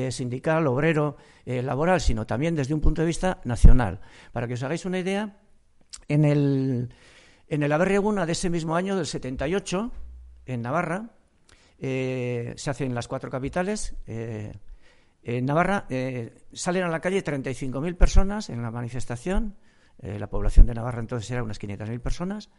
[0.10, 4.01] sindical, obrero, laboral, sino también desde un punto de vista nacional.
[4.34, 5.38] Para que os hagáis una idea,
[6.07, 6.93] en el,
[7.47, 9.91] en el de ese mismo año, del 78,
[10.47, 11.12] en Navarra,
[11.79, 13.95] se hacen las cuatro capitales.
[14.05, 15.88] en Navarra
[16.51, 19.55] salen a la calle 35.000 personas en la manifestación
[20.01, 22.49] eh, la población de Navarra entonces era unas 500.000 personas.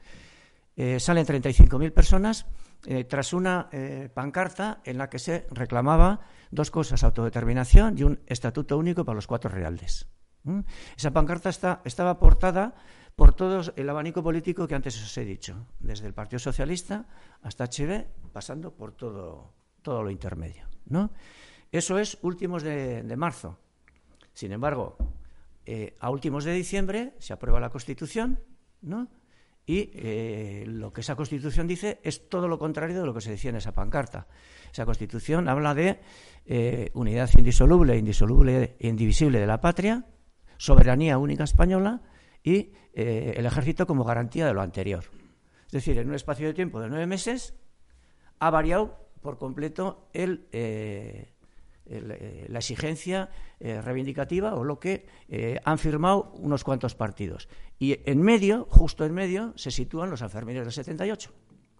[0.77, 2.47] Eh, salen 35.000 personas
[2.87, 3.69] eh, tras una
[4.15, 9.27] pancarta en la que se reclamaba dos cosas, autodeterminación y un estatuto único para los
[9.27, 10.09] cuatro reales.
[10.97, 12.75] Esa pancarta está, estaba aportada
[13.15, 17.07] por todo el abanico político que antes os he dicho, desde el Partido Socialista
[17.43, 20.67] hasta HB, pasando por todo, todo lo intermedio.
[20.87, 21.13] ¿no?
[21.71, 23.59] Eso es últimos de marzo.
[24.35, 24.97] Sin embargo,
[25.65, 28.41] eh, a últimos de diciembre se aprueba la Constitución,
[28.81, 29.09] ¿no?
[29.65, 33.31] Y eh, lo que esa Constitución dice es todo lo contrario de lo que se
[33.31, 34.27] decía en esa pancarta.
[34.73, 36.01] Esa Constitución habla de
[36.47, 40.07] eh, unidad indisoluble, indisoluble e indivisible de la patria,
[40.57, 42.03] soberanía única española
[42.43, 45.05] y el ejército como garantía de lo anterior.
[45.73, 47.55] Es decir, en un espacio de tiempo de nueve meses
[48.39, 51.32] ha variado por completo el, eh,
[51.87, 57.49] la exigencia eh, reivindicativa o lo que eh, han firmado unos cuantos partidos.
[57.79, 61.33] Y en medio, justo en medio, se sitúan los enfermeros del 78.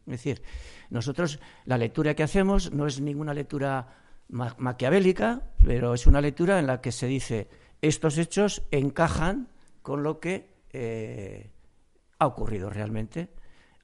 [0.07, 0.43] Es decir,
[0.91, 6.67] nosotros la lectura que hacemos no es ninguna lectura maquiavélica, pero es una lectura en
[6.67, 7.49] la que se dice
[7.81, 9.49] estos hechos encajan
[9.83, 10.51] con lo que
[12.19, 13.29] ha ocurrido realmente.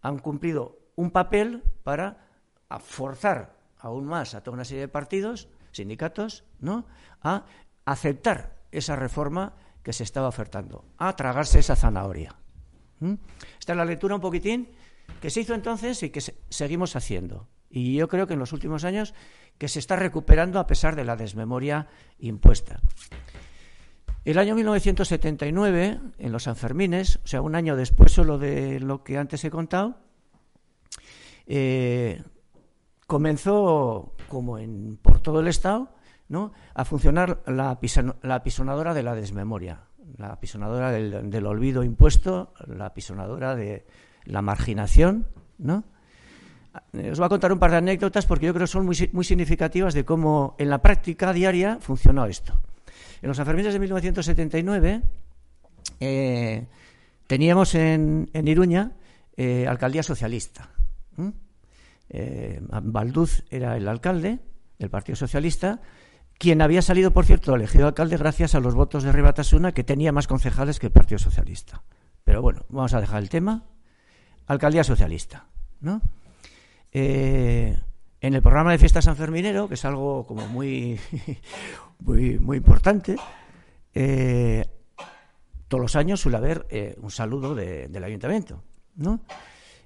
[0.01, 2.27] Han cumplido un papel para
[2.81, 6.87] forzar aún más a toda una serie de partidos sindicatos, ¿no?
[7.23, 7.45] A
[7.85, 12.37] aceptar esa reforma que se estaba ofertando, a tragarse esa zanahoria.
[13.59, 14.69] Esta es la lectura un poquitín
[15.21, 17.49] que se hizo entonces y que seguimos haciendo.
[17.71, 19.15] Y yo creo que en los últimos años
[19.57, 21.89] que se está recuperando a pesar de la desmemoria
[22.19, 22.81] impuesta.
[24.25, 29.17] El año 1979, en los Sanfermines, o sea, un año después solo de lo que
[29.17, 29.99] antes he contado,
[31.47, 32.23] eh,
[33.07, 35.89] comenzó, como en, por todo el Estado,
[36.29, 36.53] ¿no?
[36.75, 37.79] a funcionar la,
[38.23, 39.81] la pisonadora de la desmemoria,
[40.17, 43.87] la pisonadora del, olvido impuesto, la pisonadora de
[44.25, 45.27] la marginación.
[45.59, 45.85] ¿no?
[46.93, 48.97] Eh, os voy a contar un par de anécdotas porque yo creo que son muy,
[49.13, 52.61] muy significativas de cómo en la práctica diaria funcionó esto.
[53.21, 55.03] En los Sanfermines de 1979
[56.01, 56.67] eh,
[57.27, 58.93] teníamos en, en Iruña
[59.37, 60.69] eh, alcaldía socialista.
[62.11, 64.41] Eh, Balduz era el alcalde
[64.79, 65.81] del Partido Socialista,
[66.39, 70.13] quien había salido, por cierto, elegido alcalde gracias a los votos de Ribatasuna, que tenía
[70.13, 71.83] más concejales que el Partido Socialista.
[72.25, 73.65] Pero bueno, vamos a dejar el tema.
[74.47, 75.47] Alcaldía socialista,
[75.81, 76.01] ¿no?
[76.93, 77.77] Eh,
[78.21, 80.99] en el programa de fiesta sanferminero, que es algo como muy,
[82.01, 83.17] muy, muy importante,
[83.95, 84.65] eh,
[85.69, 88.63] todos los años suele haber eh, un saludo de, del ayuntamiento,
[88.97, 89.21] ¿no?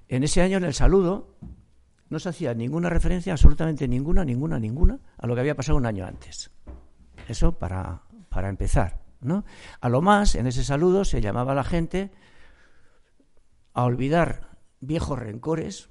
[0.07, 1.35] En ese año, en el saludo,
[2.13, 5.85] no se hacía ninguna referencia, absolutamente ninguna, ninguna, ninguna, a lo que había pasado un
[5.85, 6.51] año antes.
[7.27, 9.43] Eso para, para empezar, ¿no?
[9.81, 12.11] A lo más, en ese saludo se llamaba a la gente
[13.73, 15.89] a olvidar viejos rencores,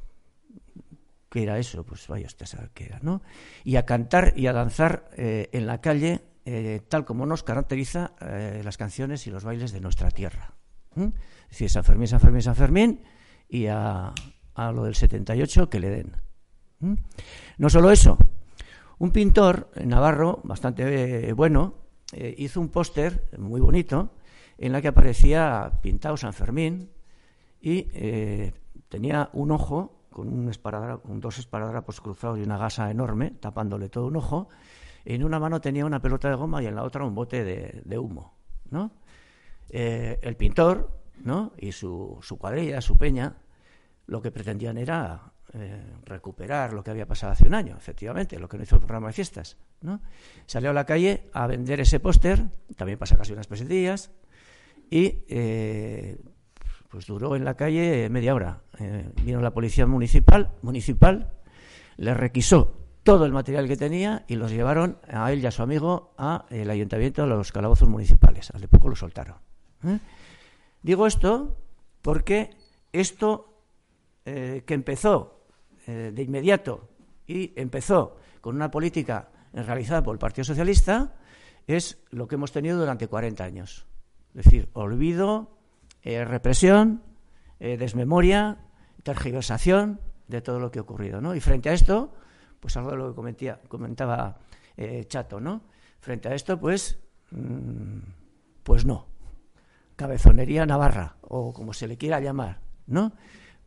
[1.29, 1.83] ¿Qué era eso?
[1.85, 3.23] Pues vaya usted a saber qué era, ¿no?
[3.65, 8.13] Y a cantar y a danzar eh, en la calle, eh, tal como nos caracteriza
[8.21, 10.53] eh, las canciones y los bailes de nuestra tierra.
[10.95, 11.11] ¿eh?
[11.45, 13.01] Es decir, San Fermín, San Fermín, San Fermín,
[13.49, 14.13] y a,
[14.55, 16.17] a lo del 78 que le den.
[17.59, 18.19] No solo eso,
[18.99, 21.75] un pintor navarro bastante eh, bueno
[22.13, 24.11] eh, hizo un póster muy bonito
[24.59, 26.91] en la que aparecía pintado San Fermín
[27.61, 28.53] y eh,
[28.89, 34.17] tenía un ojo con, un dos esparadrapos cruzados y una gasa enorme, tapándole todo un
[34.17, 34.49] ojo.
[35.05, 37.83] En una mano tenía una pelota de goma y en la otra un bote de,
[37.85, 38.35] de humo.
[38.71, 38.93] ¿no?
[39.71, 41.55] El pintor ¿no?
[41.59, 43.35] y su, su, cuadrilla, su peña,
[44.07, 48.49] lo que pretendían era eh, recuperar lo que había pasado hace un año, efectivamente, lo
[48.49, 49.59] que no hizo el programa de fiestas.
[49.83, 50.01] ¿no?
[50.47, 52.45] Salió a la calle a vender ese póster,
[52.77, 54.11] también pasa casi unas pesetillas,
[54.91, 56.19] y eh,
[56.89, 58.63] pues duró en la calle media hora.
[58.79, 61.33] Eh, vino la policía municipal, municipal,
[61.97, 65.63] le requisó todo el material que tenía y los llevaron a él y a su
[65.63, 68.51] amigo al ayuntamiento, a los calabozos municipales.
[68.55, 69.37] Al de poco lo soltaron.
[70.83, 71.59] Digo esto
[72.01, 72.51] porque
[72.93, 73.52] esto
[74.25, 75.47] eh, que empezó
[75.87, 76.89] eh, de inmediato
[77.27, 81.17] y empezó con una política realizada por el Partido Socialista
[81.67, 83.87] es lo que hemos tenido durante 40 años.
[84.35, 85.59] Es decir, olvido,
[86.03, 87.03] eh, represión,
[87.59, 88.59] desmemoria,
[89.05, 91.21] tergiversación de todo lo que ha ocurrido.
[91.21, 91.35] ¿no?
[91.35, 92.13] Y frente a esto,
[92.59, 94.39] pues algo de lo que comentaba
[95.07, 95.63] Chato, ¿no?
[96.01, 96.99] Frente a esto, pues,
[97.31, 97.99] mmm,
[98.65, 99.07] pues no.
[99.95, 103.13] Cabezonería navarra, o como se le quiera llamar, ¿no?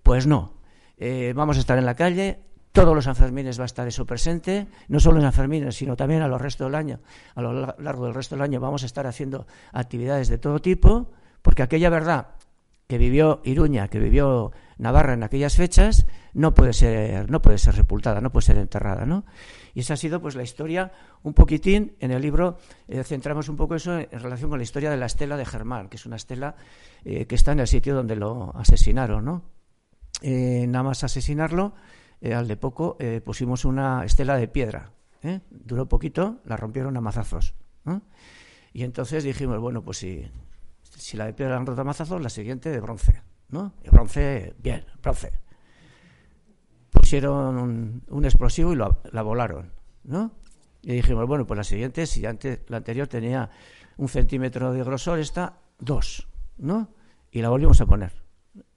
[0.05, 0.53] Pues no.
[0.97, 2.37] Eh, vamos a estar en la calle,
[2.71, 6.27] todos los Sanfermines va a estar eso presente, no solo en Sanfermines, sino también a
[6.27, 6.99] lo resto del año,
[7.33, 11.09] a lo largo del resto del año vamos a estar haciendo actividades de todo tipo,
[11.41, 12.35] porque aquella verdad
[12.85, 17.73] que vivió Iruña, que vivió Navarra en aquellas fechas, no puede ser, no puede ser
[17.73, 19.25] sepultada, no puede ser enterrada, ¿no?
[19.73, 20.91] Y esa ha sido pues la historia
[21.23, 24.91] un poquitín en el libro eh, centramos un poco eso en, relación con la historia
[24.91, 26.57] de la estela de Germán, que es una estela
[27.03, 29.54] eh, que está en el sitio donde lo asesinaron, ¿no?
[30.21, 31.73] Eh, nada más asesinarlo,
[32.21, 34.91] eh, al de poco eh, pusimos una estela de piedra.
[35.49, 37.55] Duró poquito, la rompieron a mazazos.
[38.73, 40.29] Y entonces dijimos, bueno, pues si,
[40.83, 43.23] si la de piedra la han roto a mazazos, la siguiente de bronce.
[43.49, 43.73] ¿no?
[43.83, 45.31] Y bronce, bien, bronce.
[46.91, 49.71] Pusieron un, un explosivo y lo, la volaron.
[50.03, 50.31] ¿no?
[50.83, 53.49] Y dijimos, bueno, pues la siguiente, si antes, la anterior tenía
[53.97, 56.27] un centímetro de grosor, esta dos.
[56.57, 56.89] ¿no?
[57.31, 58.24] Y la volvimos a poner.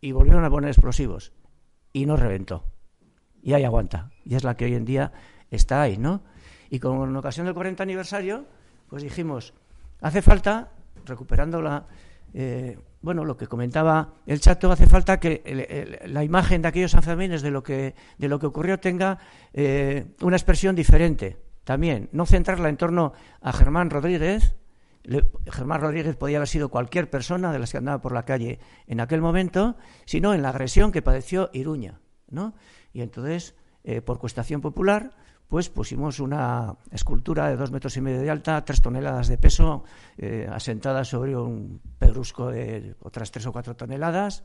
[0.00, 1.32] Y volvieron a poner explosivos.
[1.92, 2.64] Y no reventó
[3.42, 4.10] y ahí aguanta.
[4.24, 5.12] Y es la que hoy en día
[5.50, 6.22] está ahí, ¿no?
[6.70, 8.44] Y como en ocasión del 40 aniversario,
[8.88, 9.54] pues dijimos,
[10.00, 10.70] hace falta,
[11.06, 11.86] recuperando la,
[12.34, 17.42] eh, bueno, lo que comentaba el chato, hace falta que la imagen de aquellos sanfermines
[17.42, 19.18] de lo que, de lo que ocurrió tenga
[19.52, 21.38] eh, una expresión diferente.
[21.64, 24.54] También, no centrarla en torno a Germán Rodríguez.
[25.46, 29.00] Germán Rodríguez podía haber sido cualquier persona de las que andaba por la calle en
[29.00, 32.54] aquel momento, sino en la agresión que padeció Iruña, ¿no?
[32.92, 33.54] Y entonces,
[33.84, 35.16] eh, por cuestación popular,
[35.48, 39.84] pues pusimos una escultura de dos metros y medio de alta, tres toneladas de peso,
[40.18, 44.44] eh, asentada sobre un pedrusco de otras tres o cuatro toneladas,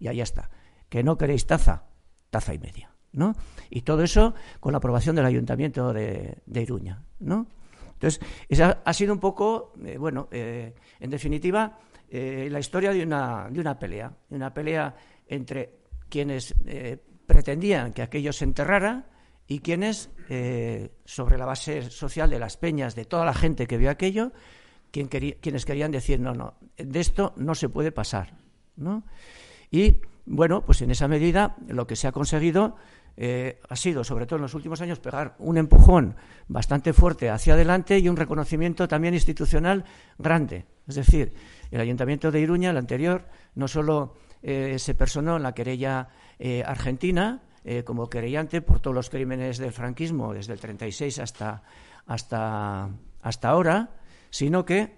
[0.00, 0.50] y ahí está.
[0.88, 1.84] Que no queréis taza,
[2.30, 2.90] taza y media.
[3.12, 3.34] ¿no?
[3.70, 7.04] Y todo eso con la aprobación del Ayuntamiento de, de Iruña.
[7.20, 7.46] ¿no?
[8.00, 11.78] Entonces, esa ha sido un poco, eh, bueno, eh, en definitiva,
[12.08, 14.96] eh, la historia de una, de una pelea, una pelea
[15.28, 16.54] entre quienes
[17.26, 19.06] pretendían que aquello se enterrara
[19.46, 20.10] y quienes,
[21.04, 24.32] sobre la base social de las peñas, de toda la gente que vio aquello,
[24.90, 28.34] quienes querían decir, no, no, de esto no se puede pasar.
[28.74, 29.04] ¿no?
[29.70, 32.74] Y, bueno, pues en esa medida lo que se ha conseguido
[33.22, 36.16] eh, ha sido, sobre todo en los últimos años, pegar un empujón
[36.48, 39.84] bastante fuerte hacia adelante y un reconocimiento también institucional
[40.16, 40.64] grande.
[40.88, 41.34] Es decir,
[41.70, 46.08] el Ayuntamiento de Iruña, el anterior, no solo eh, se personó en la querella
[46.38, 47.42] eh, argentina
[47.84, 51.62] como querellante por todos los crímenes del franquismo desde el 36 hasta,
[52.06, 52.88] hasta,
[53.20, 53.90] hasta ahora,
[54.30, 54.96] sino que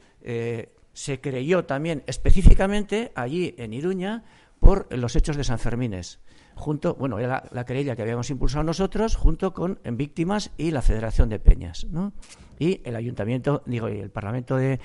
[0.92, 4.22] se creyó también específicamente allí en Iruña
[4.62, 6.20] por los hechos de San Fermines
[6.54, 11.28] junto, bueno, era la, querella que habíamos impulsado nosotros, junto con Víctimas y la Federación
[11.28, 12.12] de Peñas, ¿no?
[12.60, 14.78] Y el Ayuntamiento, digo, y el Parlamento de,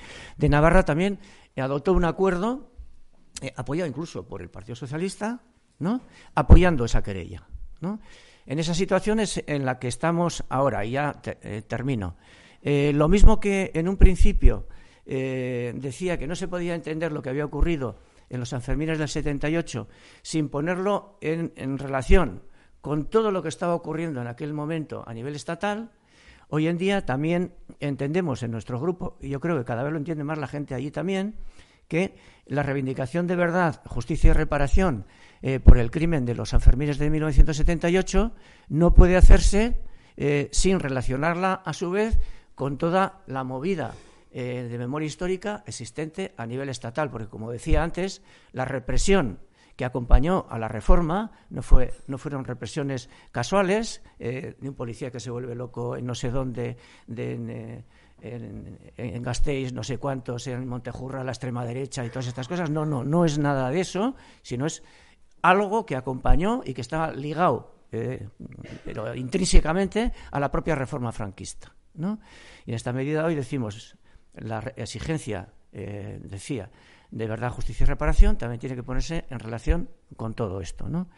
[0.48, 1.20] Navarra también
[1.56, 2.72] adoptó un acuerdo,
[3.40, 5.42] eh, apoyado incluso por el Partido Socialista,
[5.78, 6.00] ¿no?
[6.34, 7.46] Apoyando esa querella,
[7.80, 8.00] ¿no?
[8.46, 12.16] En esa situación es en la que estamos ahora, y ya eh, termino.
[12.62, 14.66] Eh, lo mismo que en un principio
[15.06, 17.96] decía que no se podía entender lo que había ocurrido
[18.30, 19.88] en los Sanfermines del 78,
[20.22, 22.42] sin ponerlo en, relación
[22.80, 25.90] con todo lo que estaba ocurriendo en aquel momento a nivel estatal,
[26.48, 29.98] hoy en día también entendemos en nuestro grupo, y yo creo que cada vez lo
[29.98, 31.36] entiende más la gente allí también,
[31.88, 32.16] que
[32.46, 35.06] la reivindicación de verdad, justicia y reparación
[35.40, 38.32] eh, por el crimen de los Sanfermines de 1978
[38.68, 39.80] no puede hacerse
[40.16, 42.18] eh, sin relacionarla, a su vez,
[42.54, 43.94] con toda la movida
[44.30, 48.22] eh, de memoria histórica existente a nivel estatal, porque como decía antes,
[48.52, 49.40] la represión
[49.76, 55.12] que acompañó a la reforma no, fue, no fueron represiones casuales, eh, de un policía
[55.12, 56.76] que se vuelve loco en no sé dónde,
[57.06, 57.84] de,
[58.20, 62.70] en, en, Gasteiz, no sé cuántos, en Montejurra, la extrema derecha y todas estas cosas.
[62.70, 64.82] No, no, no es nada de eso, sino es
[65.42, 68.28] algo que acompañó y que estaba ligado, eh,
[68.84, 71.72] pero intrínsecamente, a la propia reforma franquista.
[71.94, 72.18] ¿no?
[72.66, 73.96] Y en esta medida hoy decimos,
[74.40, 76.70] la exigencia, eh, decía,
[77.10, 81.08] de verdad, justicia y reparación también tiene que ponerse en relación con todo esto, ¿no?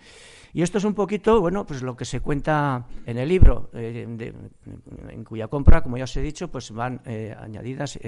[0.53, 4.07] Y esto es un poquito, bueno, pues lo que se cuenta en el libro, eh,
[5.09, 7.99] en cuya compra, como ya os he dicho, pues van eh, añadidas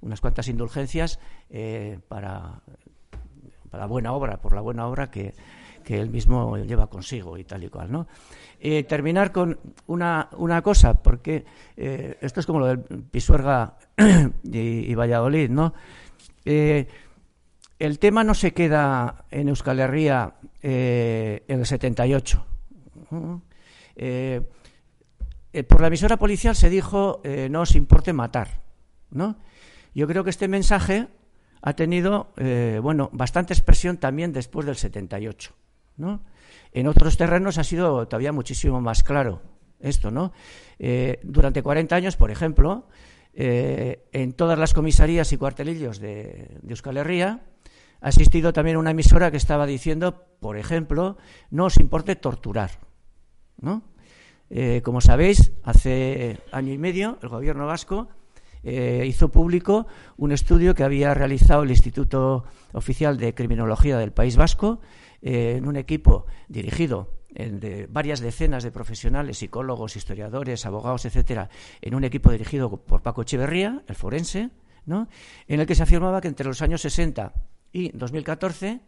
[0.00, 1.18] unas cuantas indulgencias
[2.08, 2.62] para,
[3.70, 5.34] para la buena obra, por la buena obra que,
[5.88, 8.06] que él mismo lleva consigo y tal y cual, ¿no?
[8.86, 13.78] terminar con una, una cosa, porque esto es como lo del Pisuerga
[14.44, 15.74] y, Valladolid, ¿no?
[16.44, 16.86] Eh,
[17.78, 22.46] el tema no se queda en Euskal Herria eh, en el 78.
[23.96, 24.42] Eh,
[25.66, 28.60] por la emisora policial se dijo no os importe matar,
[29.10, 29.36] ¿no?
[29.94, 31.08] Yo creo que este mensaje
[31.62, 32.32] ha tenido,
[32.82, 35.54] bueno, bastante expresión también después del 78,
[35.98, 36.22] ¿no?
[36.72, 39.42] En otros terrenos ha sido todavía muchísimo más claro
[39.80, 40.32] esto, ¿no?
[41.22, 42.86] durante 40 años, por ejemplo,
[43.40, 47.42] eh, en todas las comisarías y cuartelillos de, Euskal Herria.
[48.00, 51.16] Ha asistido también una emisora que estaba diciendo, por ejemplo,
[51.48, 52.80] no os importe torturar.
[53.60, 53.82] ¿no?
[54.50, 58.08] Eh, como sabéis, hace año y medio el gobierno vasco
[58.64, 59.86] eh, hizo público
[60.16, 62.42] un estudio que había realizado el Instituto
[62.72, 64.80] Oficial de Criminología del País Vasco
[65.22, 71.50] en un equipo dirigido de varias decenas de profesionales, psicólogos, historiadores, abogados, etcétera,
[71.80, 74.50] en un equipo dirigido por Paco Echeverría, el forense,
[74.86, 75.08] ¿no?
[75.46, 77.32] en el que se afirmaba que entre los años 60
[77.72, 78.80] y 2014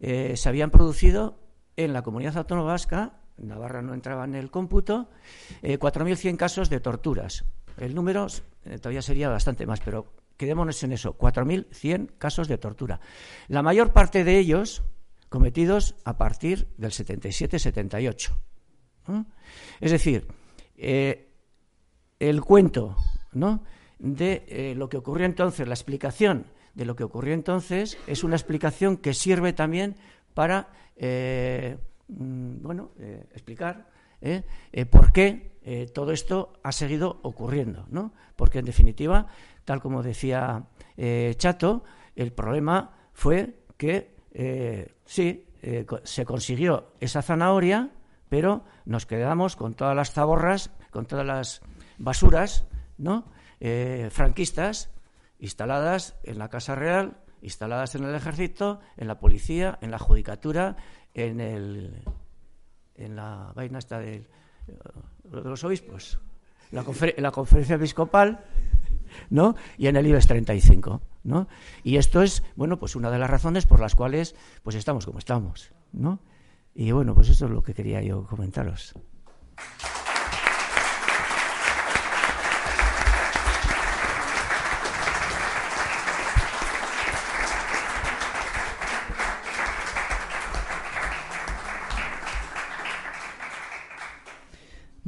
[0.00, 1.38] eh, se habían producido
[1.76, 5.08] en la comunidad autónoma vasca, Navarra no entraba en el cómputo,
[5.62, 7.44] 4.100 eh, casos de torturas.
[7.78, 8.26] El número
[8.64, 13.00] eh, todavía sería bastante más, pero quedémonos en eso, 4.100 casos de tortura.
[13.48, 14.82] La mayor parte de ellos
[15.34, 18.30] cometidos a partir del 77-78.
[19.80, 20.28] Es decir,
[20.76, 21.28] eh,
[22.20, 22.94] el cuento
[23.32, 23.64] ¿no?
[23.98, 28.36] de eh, lo que ocurrió entonces, la explicación de lo que ocurrió entonces, es una
[28.36, 29.96] explicación que sirve también
[30.34, 32.92] para eh, mm, bueno,
[33.32, 33.90] explicar
[34.92, 37.86] por qué todo esto ha seguido ocurriendo.
[37.90, 38.12] ¿no?
[38.36, 39.26] Porque, en definitiva,
[39.64, 40.68] tal como decía
[41.36, 41.82] Chato,
[42.14, 44.14] el problema fue que
[45.04, 47.90] sí, eh, se consiguió esa zanahoria,
[48.28, 51.62] pero nos quedamos con todas las zaborras, con todas las
[51.98, 52.66] basuras,
[52.98, 53.24] ¿no?
[53.60, 54.90] Eh, franquistas
[55.38, 60.76] instaladas en la Casa Real, instaladas en el Ejército, en la Policía, en la Judicatura,
[61.14, 62.02] en el,
[62.94, 64.26] en la vaina esta de,
[65.30, 66.18] los obispos,
[66.70, 66.84] la,
[67.18, 68.44] la Conferencia Episcopal,
[69.30, 69.56] ¿no?
[69.78, 71.00] Y en el IBEX 35.
[71.24, 71.48] ¿no?
[71.82, 75.18] Y esto es, bueno, pues una de las razones por las cuales pues estamos como
[75.18, 76.20] estamos, ¿no?
[76.74, 78.94] Y bueno, pues eso es lo que quería yo comentaros.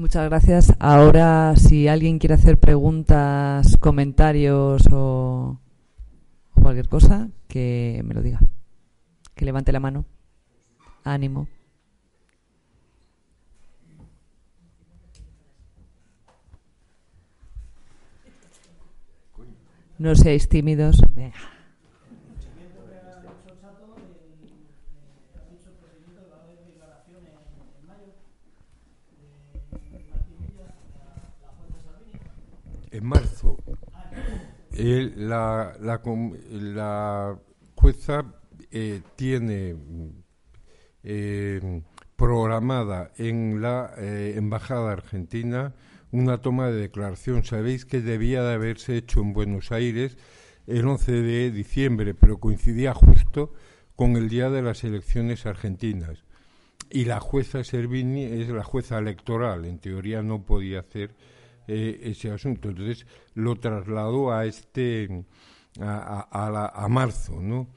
[0.07, 0.73] Muchas gracias.
[0.79, 5.59] Ahora, si alguien quiere hacer preguntas, comentarios o,
[6.55, 8.39] cualquier cosa, que me lo diga.
[9.35, 10.05] Que levante la mano.
[11.03, 11.49] Ánimo.
[19.99, 21.03] No seáis tímidos.
[32.91, 33.57] En marzo.
[34.73, 37.39] la, la,
[37.75, 38.25] jueza
[38.71, 39.77] eh, tiene
[41.03, 41.83] eh,
[42.17, 45.75] programada en la eh, Embajada Argentina
[46.11, 47.45] una toma de declaración.
[47.45, 50.17] Sabéis que debía de haberse hecho en Buenos Aires
[50.67, 53.53] el 11 de diciembre, pero coincidía justo
[53.95, 56.25] con el día de las elecciones argentinas.
[56.91, 61.15] Y la jueza Servini es la jueza electoral, en teoría no podía hacer
[61.67, 62.71] eh, ese asunto.
[62.71, 65.25] Entonces lo trasladó a este
[65.81, 67.69] a, a, marzo, ¿no?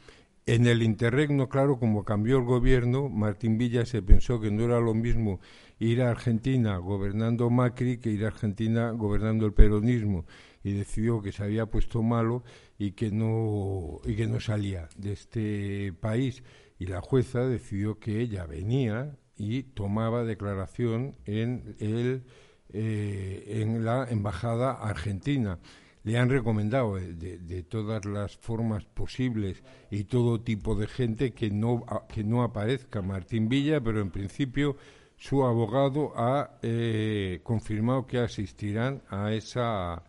[0.45, 4.79] En el interregno, claro, como cambió el gobierno, Martín Villa se pensó que no era
[4.79, 5.39] lo mismo
[5.79, 10.25] ir a Argentina gobernando Macri que ir a Argentina gobernando el peronismo
[10.63, 12.43] y decidió que se había puesto malo
[12.77, 16.43] y que no y que no salía de este país
[16.79, 22.23] y la jueza decidió que ella venía y tomaba declaración en el
[22.71, 25.57] eh, en la embajada argentina.
[26.03, 31.83] Le han recomendado de, todas las formas posibles y todo tipo de gente que no,
[32.07, 34.77] que no aparezca Martín Villa, pero en principio
[35.17, 40.03] su abogado ha eh, confirmado que asistirán a esa,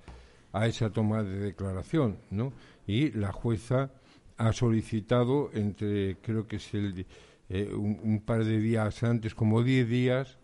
[0.52, 2.52] a esa toma de declaración, ¿no?
[2.86, 3.90] Y la jueza
[4.36, 7.06] ha solicitado entre, creo que es el,
[7.48, 10.38] eh, un, un, par de días antes, como 10 días,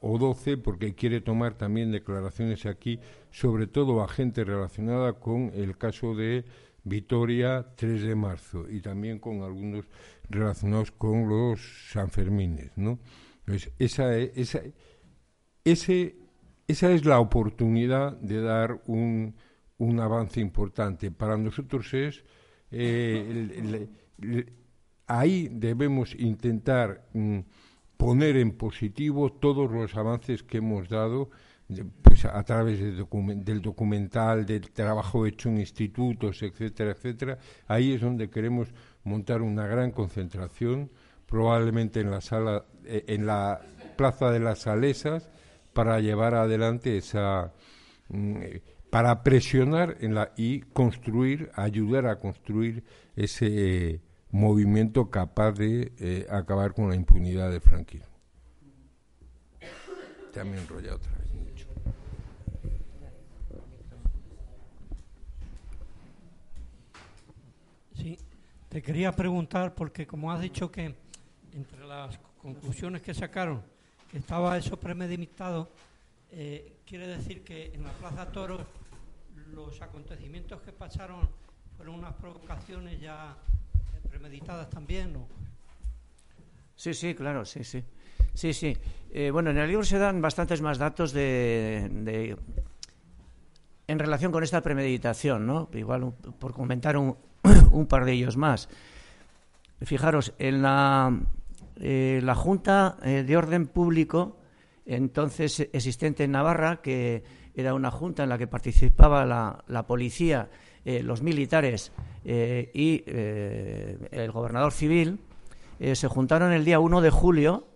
[0.00, 5.76] o 12 porque quiere tomar también declaraciones aquí, sobre todo a gente relacionada con el
[5.76, 6.44] caso de
[6.84, 9.86] Vitoria 3 de marzo y también con algunos
[10.28, 12.98] relacionados con los Sanfermines, ¿no?
[13.78, 14.60] esa, esa,
[15.64, 16.16] ese,
[16.68, 19.34] esa es la oportunidad de dar un,
[19.78, 21.10] un avance importante.
[21.10, 22.24] Para nosotros es
[22.70, 23.88] eh,
[25.06, 27.38] ahí debemos intentar mm,
[27.96, 31.30] poner en positivo todos los avances que hemos dado
[32.02, 37.38] pues a través del documental, del trabajo hecho en institutos, etcétera, etcétera.
[37.66, 38.72] Ahí es donde queremos
[39.02, 40.90] montar una gran concentración,
[41.26, 43.60] probablemente en la sala, eh, en la
[43.96, 45.28] plaza de las Salesas,
[45.72, 47.52] para llevar adelante esa,
[48.08, 48.36] mm,
[48.90, 52.84] para presionar en la y construir, ayudar a construir
[53.16, 54.00] ese
[54.30, 58.06] movimiento capaz de eh, acabar con la impunidad de franquismo.
[60.34, 61.66] Ya me enrollé otra vez mucho.
[67.94, 68.18] Sí,
[68.68, 70.94] te quería preguntar porque como has dicho que
[71.52, 73.62] entre las conclusiones que sacaron
[74.12, 75.70] estaba eso premeditado,
[76.30, 78.60] eh, quiere decir que en la Plaza Toros
[79.52, 81.28] los acontecimientos que pasaron
[81.76, 83.36] fueron unas provocaciones ya
[84.16, 85.14] premeditadas también.
[86.74, 87.84] Sí, sí, claro, sí, sí.
[88.32, 88.76] Sí, sí.
[89.10, 92.36] Eh, bueno, en el libro se dan bastantes más datos de,
[93.86, 95.68] en relación con esta premeditación, ¿no?
[95.74, 98.70] Igual por comentar un, par de ellos más.
[99.82, 101.18] Fijaros, en la,
[101.76, 104.38] eh, la Junta eh, de Orden Público,
[104.86, 107.22] entonces existente en Navarra, que
[107.54, 110.48] era una junta en la que participaba la, la policía
[110.86, 111.90] eh, los militares
[112.24, 115.18] eh, y eh, el gobernador civil
[115.80, 117.66] se juntaron el día 1 de julio,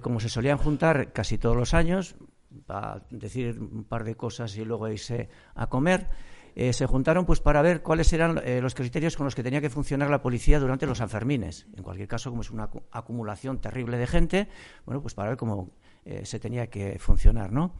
[0.00, 2.14] como se solían juntar casi todos los años,
[2.64, 6.08] para decir un par de cosas y luego irse a comer.
[6.56, 10.08] se juntaron pues para ver cuáles eran los criterios con los que tenía que funcionar
[10.08, 11.66] la policía durante los Sanfermines.
[11.76, 14.48] En cualquier caso, como es una acumulación terrible de gente,
[14.86, 15.72] bueno, pues para ver cómo
[16.22, 17.74] se tenía que funcionar, ¿no?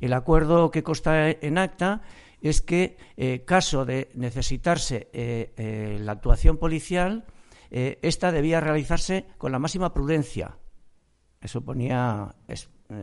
[0.00, 2.02] El acuerdo que consta en acta
[2.48, 7.24] es que, eh, caso de necesitarse eh, eh, la actuación policial,
[7.72, 10.58] esta debía realizarse con la máxima prudencia.
[11.40, 12.34] Eso ponía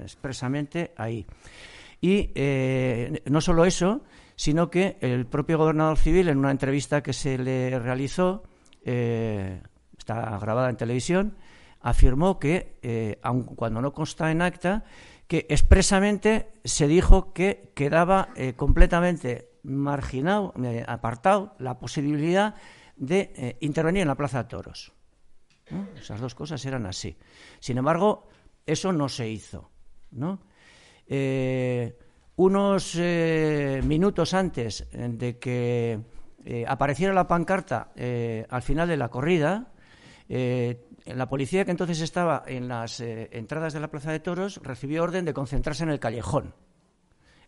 [0.04, 1.26] expresamente ahí.
[2.02, 2.34] Y
[3.30, 4.04] no solo eso,
[4.36, 8.44] sino que el propio gobernador civil, en una entrevista que se le realizó,
[8.84, 11.38] está grabada en televisión,
[11.82, 14.84] afirmó que, eh, aun cuando no consta en acta,
[15.28, 22.56] que expresamente se dijo que quedaba eh, completamente marginado, eh, apartado, la posibilidad
[22.96, 24.94] de eh, intervenir en la Plaza de Toros.
[26.00, 27.18] Esas dos cosas eran así.
[27.60, 28.30] Sin embargo,
[28.66, 29.70] eso no se hizo.
[32.38, 36.00] unos minutos antes de que
[36.66, 37.92] apareciera la pancarta
[38.50, 39.74] al final de la corrida,
[41.16, 45.04] la policía que entonces estaba en las eh, entradas de la Plaza de Toros recibió
[45.04, 46.54] orden de concentrarse en el callejón.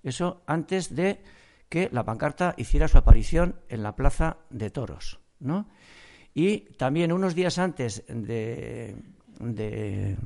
[0.03, 1.21] Eso antes de
[1.67, 5.19] que la pancarta hiciera su aparición en la Plaza de Toros.
[5.39, 5.67] ¿no?
[6.33, 8.95] Y también unos días antes de,
[9.39, 10.17] de,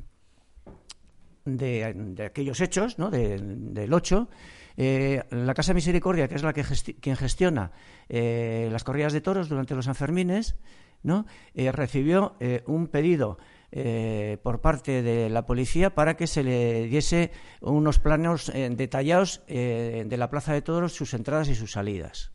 [2.26, 3.10] aquellos hechos, ¿no?
[3.10, 4.30] del 8,
[4.78, 6.64] eh, la Casa Misericordia, que es la que
[7.00, 7.72] quien gestiona
[8.10, 10.56] eh, las corridas de toros durante los Sanfermines,
[11.04, 11.26] ¿no?
[11.54, 13.38] Eh, recibió eh, un pedido
[13.72, 17.32] eh, por parte de la policía para que se le diese
[17.62, 22.32] unos planos detallados de la Plaza de Toros, sus entradas y sus salidas.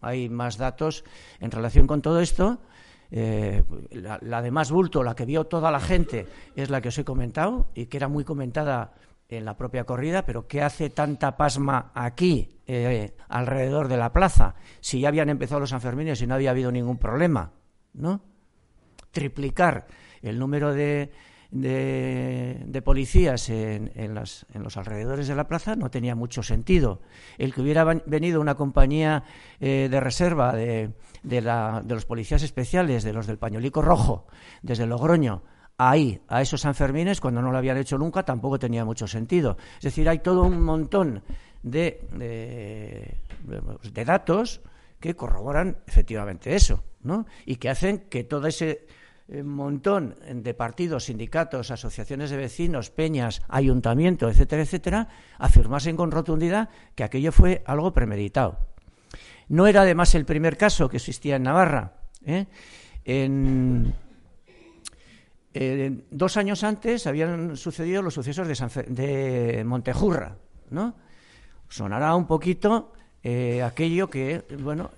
[0.00, 1.04] Hay más datos
[1.38, 2.60] en relación con todo esto.
[3.10, 6.98] la, la, de más bulto, la que vio toda la gente, es la que os
[6.98, 8.94] he comentado y que era muy comentada
[9.28, 12.58] en la propia corrida, pero ¿qué hace tanta pasma aquí,
[13.28, 16.98] alrededor de la plaza, si ya habían empezado los Sanfermines y no había habido ningún
[16.98, 17.52] problema?
[17.94, 18.22] ¿No?
[19.12, 19.86] Triplicar
[20.22, 21.10] el número de,
[21.50, 27.00] de, policías en, en, los alrededores de la plaza no tenía mucho sentido.
[27.38, 29.24] El que hubiera venido una compañía
[29.58, 34.26] eh, de reserva de, de, la, de, los policías especiales, de los del pañolico rojo,
[34.62, 35.42] desde Logroño,
[35.76, 39.56] ahí, a esos Sanfermines, cuando no lo habían hecho nunca, tampoco tenía mucho sentido.
[39.78, 41.22] Es decir, hay todo un montón
[41.62, 42.06] de,
[43.92, 44.60] de datos
[45.00, 46.84] que corroboran efectivamente eso,
[47.46, 48.86] Y que hacen que todo ese
[49.28, 56.68] eh, montón de partidos, sindicatos, asociaciones de vecinos, peñas, ayuntamiento, etcétera, etcétera, afirmasen con rotundidad
[56.96, 58.58] que aquello fue algo premeditado.
[59.48, 61.94] No era además el primer caso que existía en Navarra.
[62.24, 62.46] ¿eh?
[63.04, 63.94] En,
[66.10, 70.36] dos años antes habían sucedido los sucesos de, de Montejurra,
[70.70, 70.94] ¿no?
[71.68, 72.92] Sonará un poquito
[73.22, 74.90] eh, aquello que, bueno,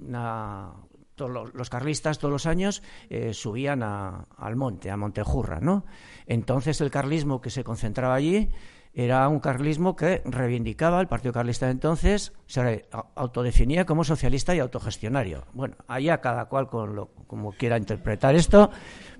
[0.00, 0.66] eh,
[1.14, 5.84] todos los, carlistas todos los años eh, subían al monte, a Montejurra, ¿no?
[6.26, 8.50] Entonces el carlismo que se concentraba allí
[8.94, 14.60] era un carlismo que reivindicaba, el Partido Carlista de entonces se autodefinía como socialista y
[14.60, 15.44] autogestionario.
[15.52, 18.70] Bueno, allá cada cual con lo, como quiera interpretar esto,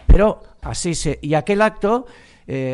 [0.07, 1.19] pero así se...
[1.23, 2.07] Y aquel acto,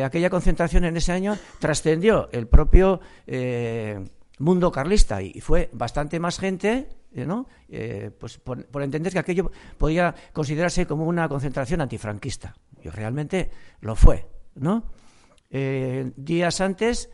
[0.03, 3.01] aquella concentración en ese año trascendió el propio
[4.39, 6.89] mundo carlista y fue bastante más gente, eh,
[7.23, 7.47] ¿no?
[7.69, 12.55] Eh, pues por, entender que aquello podía considerarse como una concentración antifranquista.
[12.83, 13.49] Y realmente
[13.81, 14.83] lo fue, ¿no?
[15.49, 17.09] Eh, días antes,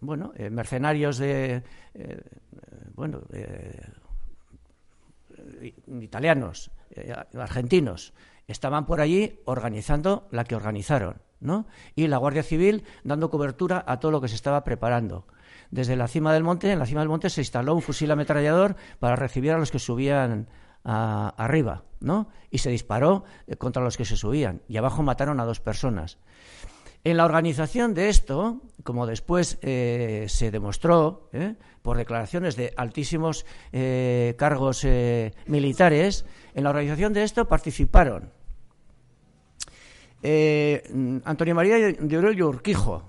[0.00, 1.62] bueno, mercenarios de,
[2.94, 3.20] bueno,
[6.00, 6.70] italianos,
[7.34, 8.14] argentinos,
[8.48, 11.66] estaban por allí organizando la que organizaron, ¿no?
[11.94, 15.26] Y la Guardia Civil dando cobertura a todo lo que se estaba preparando
[15.72, 18.76] desde la cima del monte, en la cima del monte se instaló un fusil ametrallador
[19.00, 20.46] para recibir a los que subían
[20.84, 22.28] arriba, ¿no?
[22.50, 26.18] Y se disparó eh, contra los que se subían y abajo mataron a dos personas.
[27.04, 33.46] En la organización de esto, como después eh, se demostró eh, por declaraciones de altísimos
[34.36, 34.86] cargos
[35.46, 38.30] militares, en la organización de esto participaron
[41.24, 43.02] Antonio María de Aurelio Urquijo,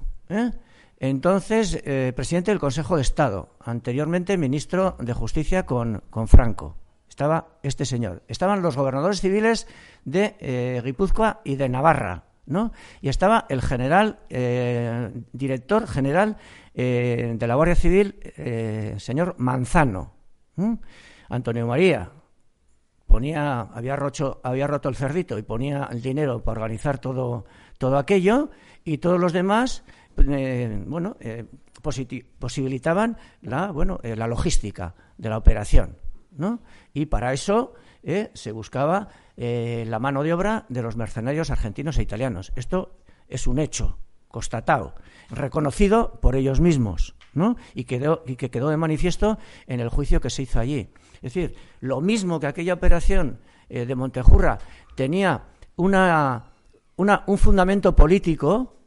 [1.04, 6.78] entonces, eh, presidente del Consejo de Estado, anteriormente ministro de Justicia con, Franco.
[7.10, 8.24] Estaba este señor.
[8.30, 9.68] Estaban los gobernadores civiles
[10.06, 12.72] de eh, Guipúzcoa y de Navarra, ¿no?
[13.02, 16.38] Y estaba el general, eh, director general
[16.74, 18.16] de la Guardia Civil,
[18.98, 20.14] señor Manzano.
[21.28, 22.12] Antonio María
[23.06, 23.98] ponía, había,
[24.42, 27.46] había roto el cerdito y ponía el dinero para organizar todo,
[27.78, 28.50] todo aquello,
[28.86, 29.84] y todos los demás
[30.18, 31.46] eh, bueno, eh,
[32.40, 35.98] posibilitaban la, bueno, eh, la logística de la operación.
[36.32, 36.62] ¿no?
[36.94, 37.74] Y para eso
[38.34, 39.08] se buscaba
[39.38, 42.52] la mano de obra de los mercenarios argentinos e italianos.
[42.56, 42.98] Esto
[43.30, 43.98] es un hecho
[44.28, 44.96] constatado,
[45.30, 47.56] reconocido por ellos mismos, ¿no?
[47.74, 49.38] y, quedó, y que quedó de manifiesto
[49.68, 50.90] en el juicio que se hizo allí.
[51.22, 53.40] Es decir, lo mismo que aquella operación
[53.70, 54.58] de Montejurra
[54.96, 55.46] tenía
[55.78, 56.52] una,
[56.98, 58.83] una, un fundamento político,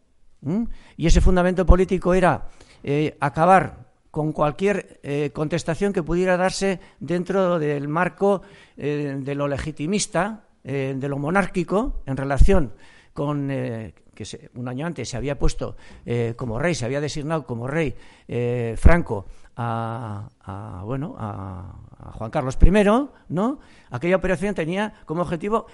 [0.96, 2.48] y ese fundamento político era
[2.82, 8.42] eh, acabar con cualquier eh, contestación que pudiera darse dentro del marco
[8.76, 12.72] eh, de lo legitimista de lo monárquico en relación
[13.12, 15.76] con que un año antes se había puesto
[16.34, 17.94] como rey, se había designado como rey
[18.76, 20.28] Franco a,
[20.84, 22.72] bueno a, a, Juan Carlos I,
[23.28, 23.60] ¿no?
[23.90, 25.66] Aquella operación tenía como objetivo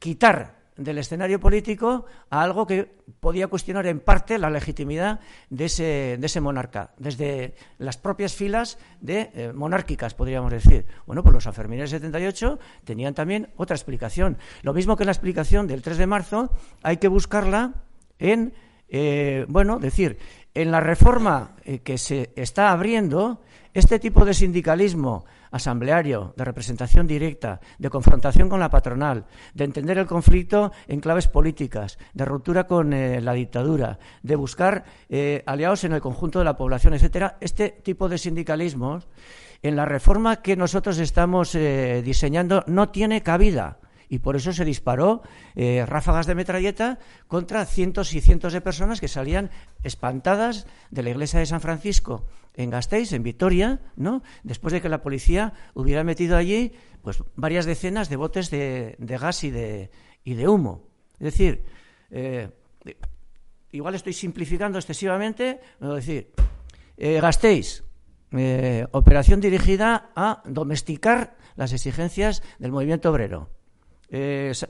[0.00, 5.20] quitar del escenario político a algo que podía cuestionar en parte la legitimidad
[5.50, 10.86] de ese, de ese monarca, desde las propias filas de eh, monárquicas, podríamos decir.
[11.06, 14.38] Bueno, pues los Sanfermines del 78 tenían también otra explicación.
[14.62, 16.50] Lo mismo que la explicación del 3 de marzo,
[16.82, 17.74] hay que buscarla
[18.18, 18.54] en,
[18.88, 20.18] eh, bueno, decir,
[20.54, 23.42] en la reforma eh, que se está abriendo,
[23.74, 29.98] este tipo de sindicalismo asambleario, de representación directa, de confrontación con la patronal, de entender
[29.98, 35.84] el conflicto en claves políticas, de ruptura con eh, la dictadura, de buscar eh, aliados
[35.84, 39.08] en el conjunto de la población, etcétera, este tipo de sindicalismos
[39.62, 43.78] en la reforma que nosotros estamos eh, diseñando no tiene cabida
[44.10, 45.22] y por eso se disparó
[45.86, 46.98] ráfagas de metralleta
[47.28, 49.50] contra cientos y cientos de personas que salían
[49.82, 54.22] espantadas de la iglesia de San Francisco en Gasteiz, en Vitoria, ¿no?
[54.42, 59.44] después de que la policía hubiera metido allí pues, varias decenas de botes de, gas
[59.44, 60.88] y de, humo.
[61.14, 61.64] Es decir,
[62.10, 62.50] eh,
[63.72, 66.32] igual estoy simplificando excesivamente, pero decir,
[66.96, 67.84] eh, Gasteiz,
[68.32, 73.48] eh, operación dirigida a domesticar las exigencias del movimiento obrero.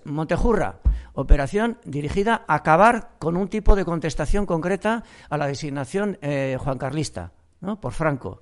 [0.04, 0.80] Montejurra,
[1.14, 6.18] operación dirigida a acabar con un tipo de contestación concreta a la designación
[6.58, 7.32] Juan Carlista
[7.80, 8.40] por Franco.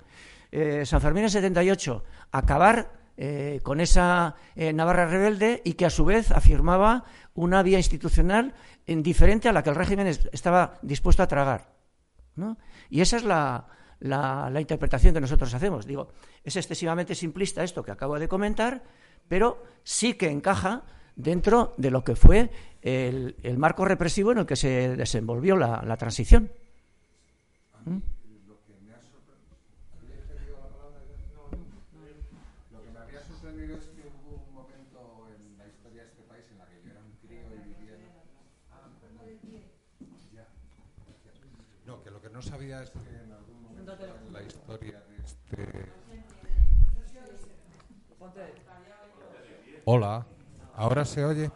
[0.50, 5.90] Eh, San Fermín en 78, acabar eh, con esa eh, Navarra rebelde y que a
[5.90, 8.54] su vez afirmaba una vía institucional
[8.86, 11.74] diferente a la que el régimen estaba dispuesto a tragar.
[12.88, 13.66] Y esa es la,
[14.60, 15.86] interpretación que nosotros hacemos.
[15.86, 16.08] Digo,
[16.44, 18.82] es excesivamente simplista esto que acabo de comentar,
[19.28, 20.84] pero sí que encaja
[21.16, 22.50] dentro de lo que fue
[22.82, 26.50] el, marco represivo en el que se desenvolvió la, transición.
[27.84, 27.98] ¿Mm?
[42.38, 45.88] no sabía es que en algún momento en la historia de este...
[49.90, 50.26] Hola,
[50.74, 51.50] ¿ahora se oye?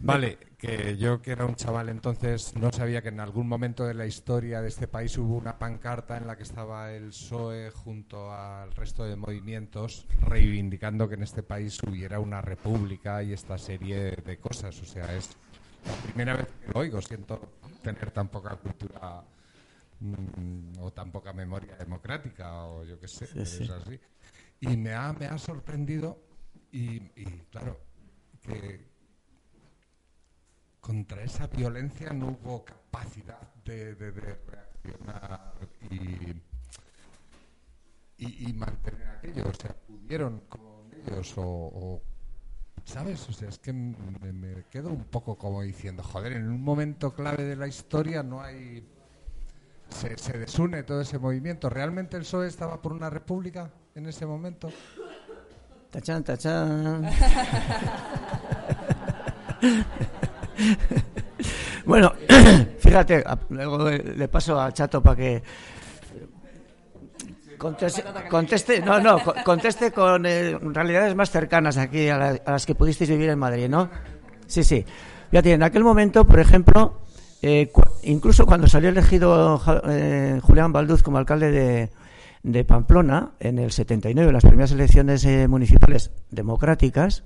[0.00, 3.94] Vale, que yo que era un chaval entonces no sabía que en algún momento de
[3.94, 8.30] la historia de este país hubo una pancarta en la que estaba el PSOE junto
[8.30, 14.10] al resto de movimientos reivindicando que en este país hubiera una república y esta serie
[14.10, 14.78] de cosas.
[14.82, 15.30] O sea, es
[15.86, 17.40] la primera vez que lo oigo, siento
[17.82, 19.24] tener tan poca cultura
[20.00, 24.00] Mm, o tan poca memoria democrática o yo qué sé, Es así.
[24.60, 26.18] Y me ha, me ha sorprendido
[26.72, 27.00] y,
[27.50, 27.78] claro,
[28.42, 28.88] que
[30.80, 35.54] contra esa violencia no hubo capacidad de, reaccionar
[38.18, 42.02] y, mantener aquello, o sea, pudieron con ellos o,
[42.84, 43.28] ¿Sabes?
[43.28, 47.44] O sea, es que me, quedo un poco como diciendo, joder, en un momento clave
[47.44, 48.84] de la historia no hay
[49.90, 51.68] se, desune todo ese movimiento.
[51.68, 54.70] ¿Realmente el PSOE estaba por una república en ese momento?
[55.90, 57.02] Tachán, tachán.
[61.84, 62.12] bueno,
[62.78, 65.42] fíjate, luego le paso a Chato para que
[67.58, 73.28] conteste, no, no, conteste con eh, realidades más cercanas aquí a, las que pudisteis vivir
[73.28, 73.90] en Madrid, ¿no?
[74.46, 74.84] Sí, sí.
[75.30, 77.00] Fíjate, en aquel momento, por ejemplo,
[77.42, 77.70] eh,
[78.04, 81.90] incluso cuando salió elegido eh, Julián Balduz como alcalde de,
[82.66, 87.24] Pamplona, en el 79, las primeras elecciones eh, municipales democráticas,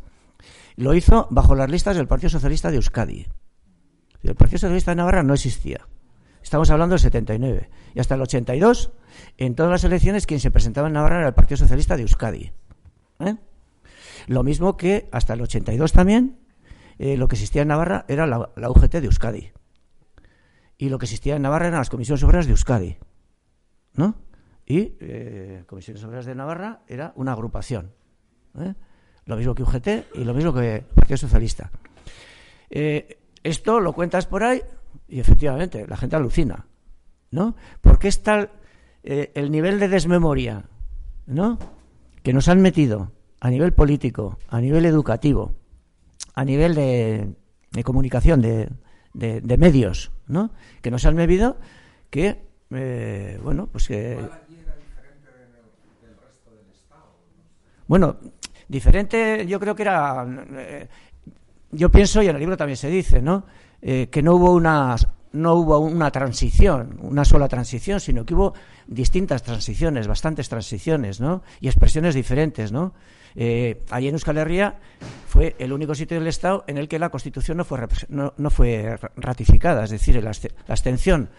[0.77, 3.27] lo hizo bajo las listas del Partido Socialista de Euskadi.
[4.23, 5.87] El Partido Socialista de Navarra no existía.
[6.43, 7.71] Estamos hablando del 79.
[7.95, 8.93] Y hasta el 82,
[9.39, 12.53] en todas las elecciones, quien se presentaba en Navarra era el Partido Socialista de Euskadi.
[14.27, 16.39] Lo mismo que hasta el 82 también,
[16.99, 19.53] lo que existía en Navarra era la UGT de Euskadi
[20.79, 22.99] y lo que existía en Navarra eran las comisiones obreras de Euskadi,
[23.95, 24.17] ¿no?
[24.67, 27.93] Y eh, comisiones obreras de Navarra era una agrupación,
[28.59, 28.75] ¿eh?
[29.27, 31.71] lo mismo que UGT y lo mismo que Partido Socialista.
[32.71, 34.63] Eh, esto lo cuentas por ahí
[35.09, 36.67] y efectivamente la gente alucina,
[37.31, 37.57] ¿no?
[37.81, 38.51] Porque es tal
[39.03, 40.65] el nivel de desmemoria,
[41.27, 41.59] ¿no?
[42.23, 45.55] Que nos han metido a nivel político, a nivel educativo,
[46.35, 47.35] a nivel de,
[47.73, 48.71] de comunicación, de,
[49.13, 50.51] de, medios, ¿no?
[50.83, 51.59] Que nos han bebido
[52.11, 54.19] que, eh, bueno, pues que...
[57.87, 58.17] Bueno,
[58.69, 60.27] diferente yo creo que era...
[60.57, 60.89] Eh,
[61.71, 63.45] yo pienso, y en el libro también se dice, ¿no?
[63.83, 64.97] Eh, que no hubo una
[65.35, 68.55] no hubo una transición, una sola transición, sino que hubo
[68.87, 71.43] distintas transiciones, bastantes transiciones, ¿no?
[71.61, 72.95] Y expresiones diferentes, ¿no?
[73.35, 74.77] Eh, allí en Euskal Herria
[75.27, 78.97] fue el único sitio del Estado en el que la Constitución no fue, no, fue
[79.17, 80.33] ratificada, es decir, la,
[80.69, 81.31] abstención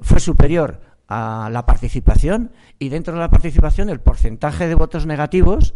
[0.00, 2.50] fue superior a la participación
[2.80, 5.74] y dentro de la participación el porcentaje de votos negativos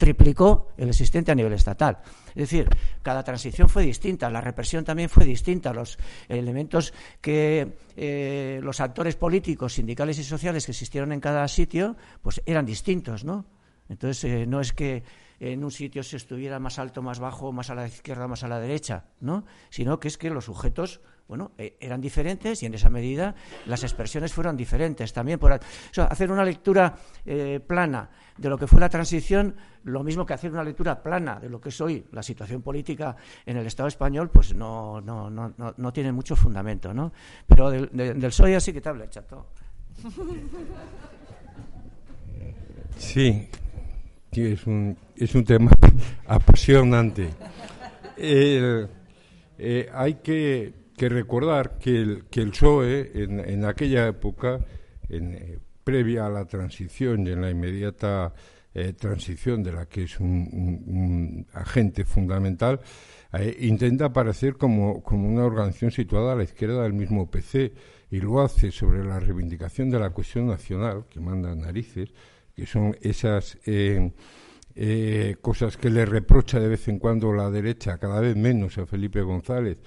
[0.00, 1.98] triplicó el existente a nivel estatal.
[2.28, 2.68] Es decir,
[3.02, 9.16] cada transición fue distinta, la represión también fue distinta, los elementos que eh, los actores
[9.16, 13.44] políticos, sindicales y sociales que existieron en cada sitio, pues eran distintos, ¿no?
[13.90, 15.02] Entonces, eh, no es que
[15.38, 18.48] en un sitio se estuviera más alto, más bajo, más a la izquierda, más a
[18.48, 19.44] la derecha, ¿no?
[19.68, 23.84] Sino que es que los sujetos, bueno, eh, eran diferentes y en esa medida las
[23.84, 25.12] expresiones fueron diferentes.
[25.12, 26.92] También por hacer una lectura
[27.24, 29.54] eh, plana de lo que fue la transición,
[29.84, 33.14] lo mismo que hacer una lectura plana de lo que es hoy la situación política
[33.46, 37.12] en el Estado español, pues no, no, no, no, tiene mucho fundamento, ¿no?
[37.46, 39.46] Pero del, del soya sí que te habla, chato.
[42.98, 43.48] Sí,
[44.32, 45.70] es un, es un tema
[46.26, 47.30] apasionante.
[48.16, 48.88] Eh,
[49.94, 54.64] hay que, recordar que el, que el PSOE en, aquella época,
[55.08, 58.32] en, eh, previa a la transición y en la inmediata
[58.72, 62.80] eh, transición de la que es un, agente fundamental,
[63.60, 67.72] intenta aparecer como, como una organización situada a la izquierda del mismo PC
[68.10, 72.12] y lo hace sobre la reivindicación de la cuestión nacional, que manda narices,
[72.54, 74.12] que son esas eh,
[74.74, 78.86] eh, cosas que le reprocha de vez en cuando la derecha, cada vez menos a
[78.86, 79.78] Felipe González,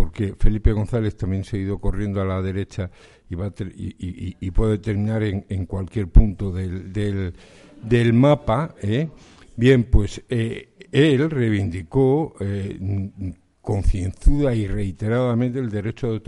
[0.00, 2.90] porque Felipe González también se ha ido corriendo a la derecha
[3.28, 6.90] y, va y, puede terminar en, cualquier punto del,
[7.82, 8.74] del, mapa.
[8.80, 9.10] ¿eh?
[9.56, 12.34] Bien, pues él reivindicó
[13.60, 16.18] concienzuda y reiteradamente el derecho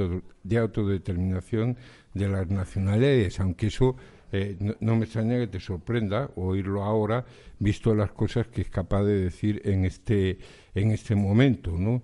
[0.42, 1.78] de autodeterminación
[2.12, 3.96] de las nacionalidades, aunque eso
[4.32, 7.24] eh, no, me extraña que te sorprenda oírlo ahora,
[7.58, 10.36] visto las cosas que es capaz de decir en este,
[10.74, 12.02] en este momento, ¿no?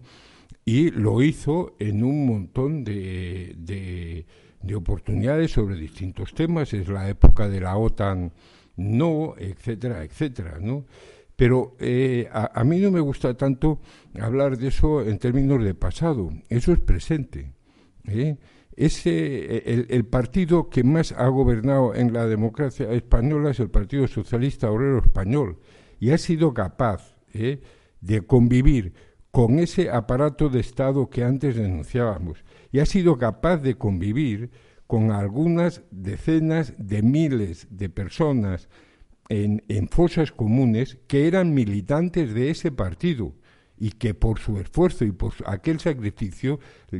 [0.68, 3.54] Y lo hizo en un montón de,
[4.60, 8.34] de, oportunidades sobre distintos temas, es la época de la OTAN,
[8.76, 10.84] no, etcétera, etcétera, ¿no?
[11.36, 13.80] Pero eh, a, mí no me gusta tanto
[14.20, 17.54] hablar de eso en términos de pasado, eso es presente.
[18.06, 18.36] ¿eh?
[18.76, 24.70] ese, el, partido que más ha gobernado en la democracia española es el Partido Socialista
[24.70, 25.60] Obrero Español
[25.98, 27.62] y ha sido capaz ¿eh?
[28.02, 29.07] de convivir
[29.39, 34.51] con ese aparato de Estado que antes denunciábamos y ha sido capaz de convivir
[34.89, 38.68] con algunas decenas de miles de personas
[39.28, 43.32] en, fosas comunes que eran militantes de ese partido
[43.76, 46.59] y que por su esfuerzo y por aquel sacrificio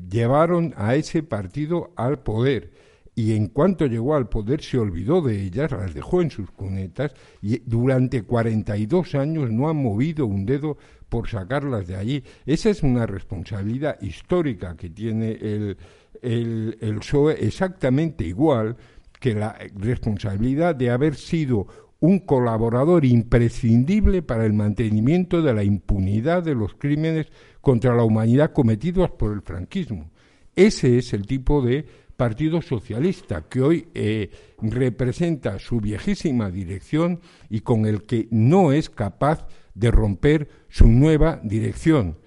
[0.09, 2.71] llevaron a ese partido al poder.
[3.17, 7.15] Y en cuanto llegó al poder se olvidó de ellas, las dejó en sus cunetas
[7.43, 10.79] y durante 42 años no han movido un dedo
[11.09, 12.25] por sacarlas de allí.
[12.47, 15.77] Esa es una responsabilidad histórica que tiene el,
[16.23, 18.77] el, el PSOE exactamente igual
[19.19, 21.67] que la responsabilidad de haber sido
[22.01, 27.27] un colaborador imprescindible para el mantenimiento de la impunidad de los crímenes
[27.61, 30.11] contra la humanidad cometidos por el franquismo.
[30.55, 31.87] Ese es el tipo de
[32.17, 34.31] Partido Socialista que hoy eh,
[34.61, 39.47] representa su viejísima dirección y con el que no es capaz
[39.79, 42.19] de romper su nueva dirección,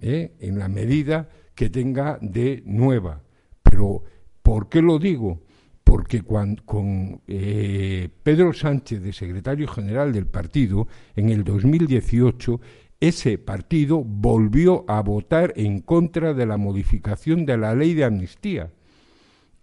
[0.00, 3.22] eh, en la medida que tenga de nueva.
[3.62, 4.02] Pero,
[4.42, 5.40] ¿por qué lo digo?
[5.86, 12.60] porque con eh, Pedro Sánchez de secretario general del partido, en el 2018,
[12.98, 18.72] ese partido volvió a votar en contra de la modificación de la ley de amnistía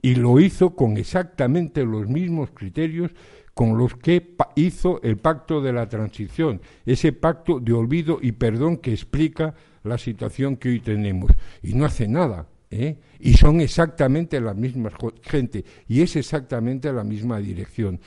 [0.02, 3.12] y lo hizo con exactamente los mismos criterios
[3.54, 8.78] con los que hizo el pacto de la transición, ese pacto de olvido y perdón
[8.78, 11.32] que explica la situación que hoy tenemos.
[11.62, 12.48] Y no hace nada.
[12.74, 12.98] ¿eh?
[13.20, 14.92] y son exactamente la misma
[15.22, 18.00] gente y es exactamente la misma dirección.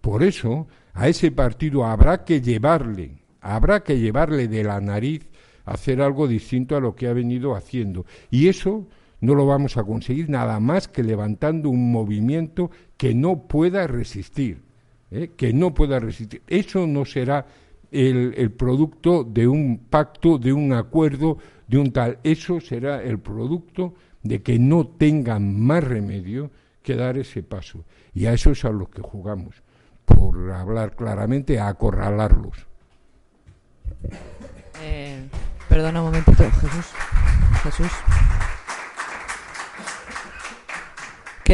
[0.00, 5.28] Por eso a ese partido habrá que llevarle, habrá que llevarle de la nariz
[5.64, 8.04] a hacer algo distinto a lo que ha venido haciendo.
[8.30, 8.86] Y eso
[9.20, 14.62] no lo vamos a conseguir nada más que levantando un movimiento que no pueda resistir,
[15.14, 15.32] ¿eh?
[15.36, 16.42] que no pueda resistir.
[16.46, 17.46] Eso no será
[17.90, 21.38] el, producto de un pacto, de un acuerdo,
[21.68, 22.18] de un tal.
[22.24, 26.50] Eso será el producto de que no tengan más remedio
[26.82, 27.84] que dar ese paso.
[28.12, 29.62] Y a eso es a los que jugamos,
[30.04, 32.66] por hablar claramente, a acorralarlos.
[34.82, 35.28] Eh,
[35.68, 36.86] Perdona un momentito, Jesús.
[37.62, 37.92] Jesús.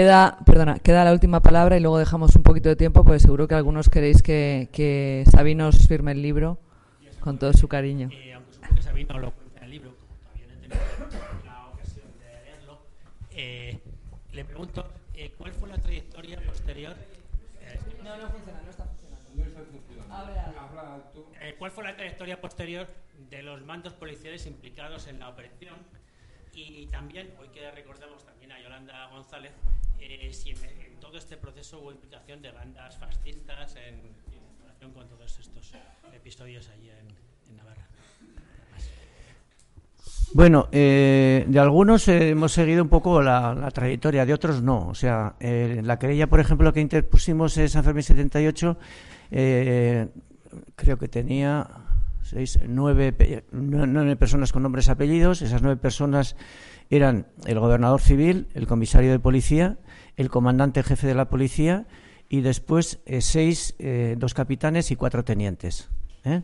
[0.01, 3.47] Queda, perdona, queda la última palabra y luego dejamos un poquito de tiempo, porque seguro
[3.47, 6.57] que algunos queréis que, que Sabino os firme el libro
[7.21, 8.09] con todo su cariño.
[8.11, 11.45] Eh, aunque supongo que Sabino lo cuenta en el libro, como todavía no he tenido
[11.45, 12.79] la ocasión de leerlo,
[13.33, 13.79] eh,
[14.33, 16.95] le pregunto, eh, ¿cuál fue la trayectoria posterior?
[18.03, 18.87] No, no funciona, no está
[21.43, 22.87] Eh, ¿Cuál fue la trayectoria posterior
[23.29, 25.77] de los mandos policiales implicados en la operación?
[26.55, 29.53] Y también, hoy que recordamos también a Yolanda González,
[29.99, 35.09] eh, si en, todo este proceso hubo implicación de bandas fascistas en, en relación con
[35.09, 35.73] todos estos
[36.13, 37.89] episodios allí en, Navarra.
[40.33, 44.87] Bueno, eh, de algunos hemos seguido un poco la, la trayectoria, de otros no.
[44.87, 48.79] O sea, eh, la querella, por ejemplo, que interpusimos en San Fermín 78,
[49.33, 50.09] eh,
[50.77, 51.67] creo que tenía
[52.23, 55.43] seis, nueve, pe- nue- nueve personas con nombres y apellidos.
[55.43, 56.37] Esas nueve personas
[56.91, 59.79] eran el gobernador civil, el comisario de policía,
[60.17, 61.87] el comandante jefe de la policía
[62.29, 65.89] y después eh, seis, eh, dos capitanes y cuatro tenientes.
[66.25, 66.43] ¿eh?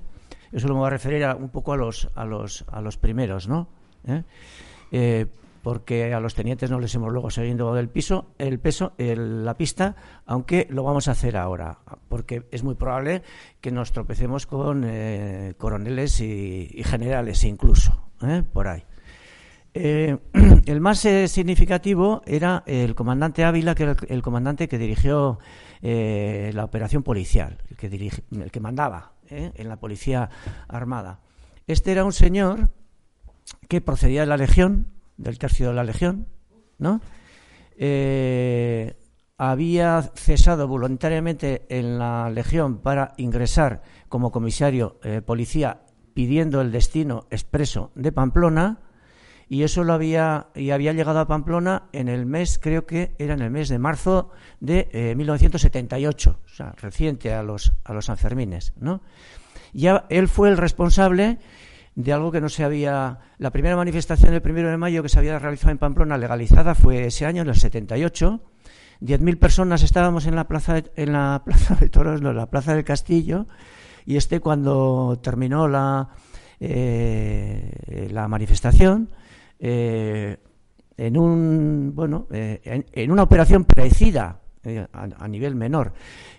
[0.52, 2.96] Eso lo me voy a referir a- un poco a los, a los, a los
[2.96, 3.68] primeros, ¿no?
[5.66, 9.96] Porque a los tenientes no les hemos luego seguido del piso, el peso, la pista,
[10.24, 13.24] aunque lo vamos a hacer ahora, porque es muy probable
[13.60, 18.44] que nos tropecemos con eh, coroneles y, y generales incluso, ¿eh?
[18.52, 18.84] por ahí.
[19.74, 20.16] Eh,
[20.66, 25.40] el más eh, significativo era el comandante Ávila, que era el, comandante que dirigió
[25.82, 30.30] la operación policial, el que, dirige- el que mandaba en la policía
[30.68, 31.18] armada.
[31.66, 32.70] Este era un señor
[33.68, 36.26] que procedía de la Legión, del tercio de la Legión,
[36.78, 37.00] ¿no?
[37.76, 38.96] Eh,
[39.38, 45.82] había cesado voluntariamente en la Legión para ingresar como comisario eh, policía
[46.14, 48.80] pidiendo el destino expreso de Pamplona
[49.48, 53.34] y eso lo había y había llegado a Pamplona en el mes creo que era
[53.34, 58.06] en el mes de marzo de eh, 1978 o sea reciente a los a los
[58.06, 59.02] Sanfermines no
[59.74, 61.38] ya él fue el responsable
[61.96, 65.18] de algo que no se había la primera manifestación del primero de mayo que se
[65.18, 68.40] había realizado en Pamplona legalizada fue ese año en el 78
[69.00, 72.50] 10.000 personas estábamos en la plaza de, en la plaza de toros no en la
[72.50, 73.46] plaza del Castillo
[74.04, 76.10] y este cuando terminó la
[76.60, 79.10] eh, la manifestación
[79.58, 80.36] eh,
[80.98, 85.94] en un bueno eh, en, en, una operación parecida eh, a, a, nivel menor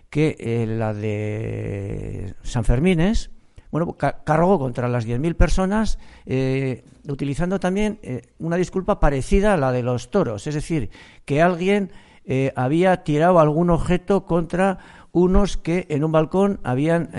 [0.10, 3.32] que la de San Fermines
[3.72, 9.57] bueno ca cargó contra las 10.000 personas eh, utilizando también eh, una disculpa parecida a
[9.57, 10.47] la de los toros.
[10.47, 10.89] Es decir
[11.26, 11.91] que alguien
[12.26, 14.78] eh, había tirado algún objeto contra
[15.11, 17.09] unos que en un balcón habían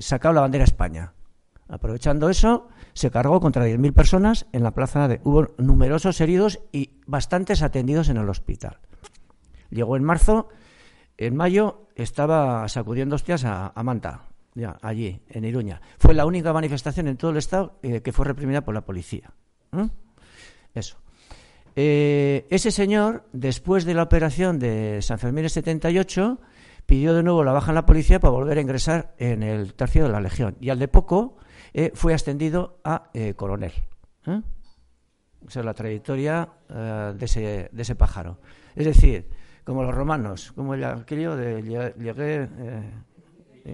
[0.00, 1.14] sacado la bandera España.
[1.68, 5.20] Aprovechando eso se cargó contra 10.000 personas en la plaza de...
[5.24, 8.78] Hubo numerosos heridos y bastantes atendidos en el hospital.
[9.70, 10.48] Llegó en marzo,
[11.16, 14.28] en mayo estaba sacudiendo hostias a Manta,
[14.58, 15.80] ya, allí, en Iruña.
[15.98, 19.32] Fue la única manifestación en todo el Estado eh, que fue reprimida por la policía.
[20.74, 20.98] Eso.
[21.76, 26.40] Eh, ese señor, después de la operación de San Fermín el 78,
[26.86, 30.04] pidió de nuevo la baja en la policía para volver a ingresar en el tercio
[30.04, 30.56] de la Legión.
[30.60, 31.36] Y al de poco
[31.72, 33.72] eh, fue ascendido a coronel.
[35.46, 38.38] Esa es la trayectoria de, ese, de, ese, pájaro.
[38.74, 39.28] Es decir,
[39.64, 42.48] como los romanos, como el aquello de llegué,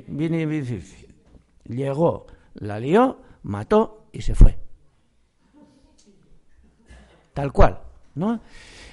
[0.09, 0.83] vine, vine,
[1.65, 4.59] llegó, la lió, mató y se fue.
[7.33, 7.81] Tal cual,
[8.15, 8.41] ¿no?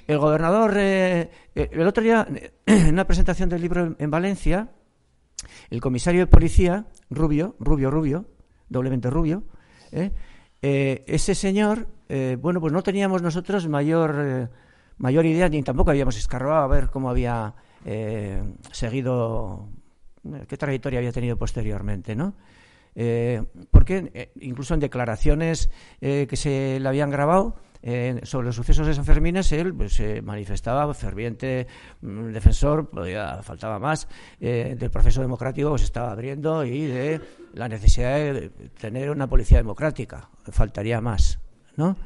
[0.08, 2.28] El gobernador, eh, el otro día,
[2.66, 4.70] en una presentación del libro en Valencia,
[5.70, 8.26] el comisario de policía, Rubio, Rubio, Rubio,
[8.68, 9.44] doblemente rubio,
[9.92, 10.12] ¿eh?
[10.64, 14.50] Eh, ese señor, eh, bueno, pues no teníamos nosotros mayor,
[14.98, 17.56] mayor idea, ni tampoco habíamos escarbado a ver cómo había
[18.72, 19.70] seguido,
[20.48, 22.36] qué trayectoria había tenido posteriormente, ¿no?
[23.72, 25.70] porque incluso en declaraciones
[26.02, 30.18] que se le habían grabado, eh, sobre los sucesos de San Fermín, él pues, se
[30.18, 31.66] eh, manifestaba ferviente
[32.02, 34.08] mm, defensor, podía, faltaba más,
[34.40, 37.22] eh, del proceso democrático que se estaba abriendo y de
[37.54, 38.50] la necesidad de
[38.80, 40.30] tener una policía democrática.
[40.52, 41.40] Faltaría más,
[41.76, 41.98] ¿no?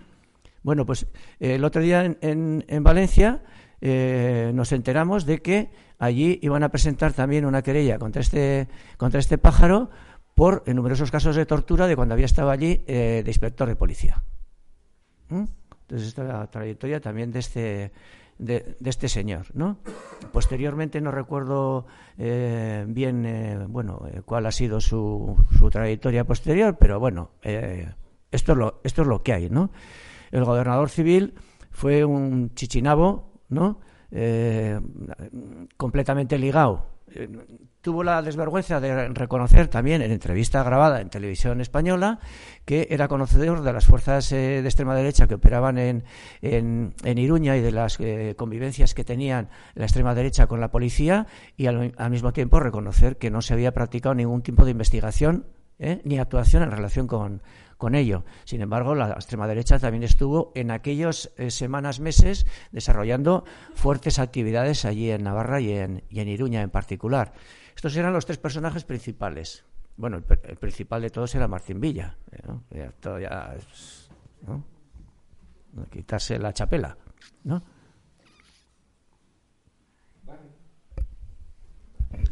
[0.66, 1.06] Bueno, pues
[1.40, 3.44] el otro día en, en, en Valencia
[3.82, 5.70] eh, nos enteramos de que
[6.00, 8.68] allí iban a presentar también una querella contra este,
[8.98, 9.92] contra este pájaro
[10.34, 14.24] por numerosos casos de tortura de cuando había estado allí eh, de inspector de policía.
[15.30, 15.44] ¿Mm?
[15.82, 17.92] Entonces, esta es la trayectoria también de este,
[18.40, 19.78] de, este señor, ¿no?
[20.34, 21.86] Posteriormente no recuerdo
[22.18, 27.88] eh, bien, eh, bueno, eh, cuál ha sido su, su, trayectoria posterior, pero bueno, eh,
[28.32, 29.70] Esto es lo, esto es lo que hay, ¿no?
[30.36, 31.34] El gobernador civil
[31.72, 33.80] fue un chichinabo, ¿no?
[34.12, 34.78] Eh,
[35.78, 36.88] completamente ligado.
[37.10, 37.30] Eh,
[37.80, 42.20] tuvo la desvergüenza de reconocer también en entrevista grabada en televisión española
[42.66, 46.04] que era conocedor de las fuerzas eh, de extrema derecha que operaban en,
[46.42, 47.98] en, Iruña y de las
[48.36, 53.32] convivencias que tenían la extrema derecha con la policía y al, mismo tiempo reconocer que
[53.32, 55.46] no se había practicado ningún tipo de investigación
[56.04, 57.42] ni actuación en relación con,
[57.78, 58.24] con ello.
[58.46, 63.44] Sin embargo, la extrema derecha también estuvo en aquellos eh, semanas, meses, desarrollando
[63.74, 67.34] fuertes actividades allí en Navarra y en, y en Iruña en particular.
[67.76, 69.66] Estos eran los tres personajes principales.
[69.98, 72.18] Bueno, el, principal de todos era Martín Villa.
[72.32, 72.90] ¿eh?
[75.92, 76.98] Quitarse la chapela,
[77.44, 77.64] ¿no?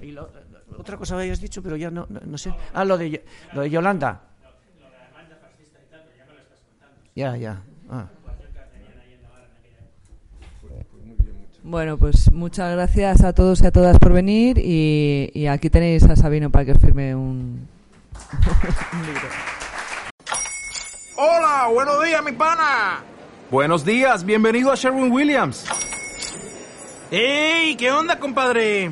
[0.01, 2.53] Y otra cosa habías dicho, pero ya no, no, sé.
[2.73, 4.32] Ah, lo de, lo de Yolanda.
[7.15, 7.61] Ya, ya.
[7.89, 8.07] Ah.
[11.63, 16.15] Bueno, pues muchas gracias a todos y a todas por venir y, aquí tenéis a
[16.15, 17.67] Sabino para que os firme un,
[19.05, 19.27] libro.
[21.15, 23.03] Hola, buenos días, mi pana.
[23.49, 25.65] Buenos días, bienvenido a Sherwin Williams.
[27.11, 27.75] ¡Ey!
[27.75, 28.91] ¿Qué onda, compadre?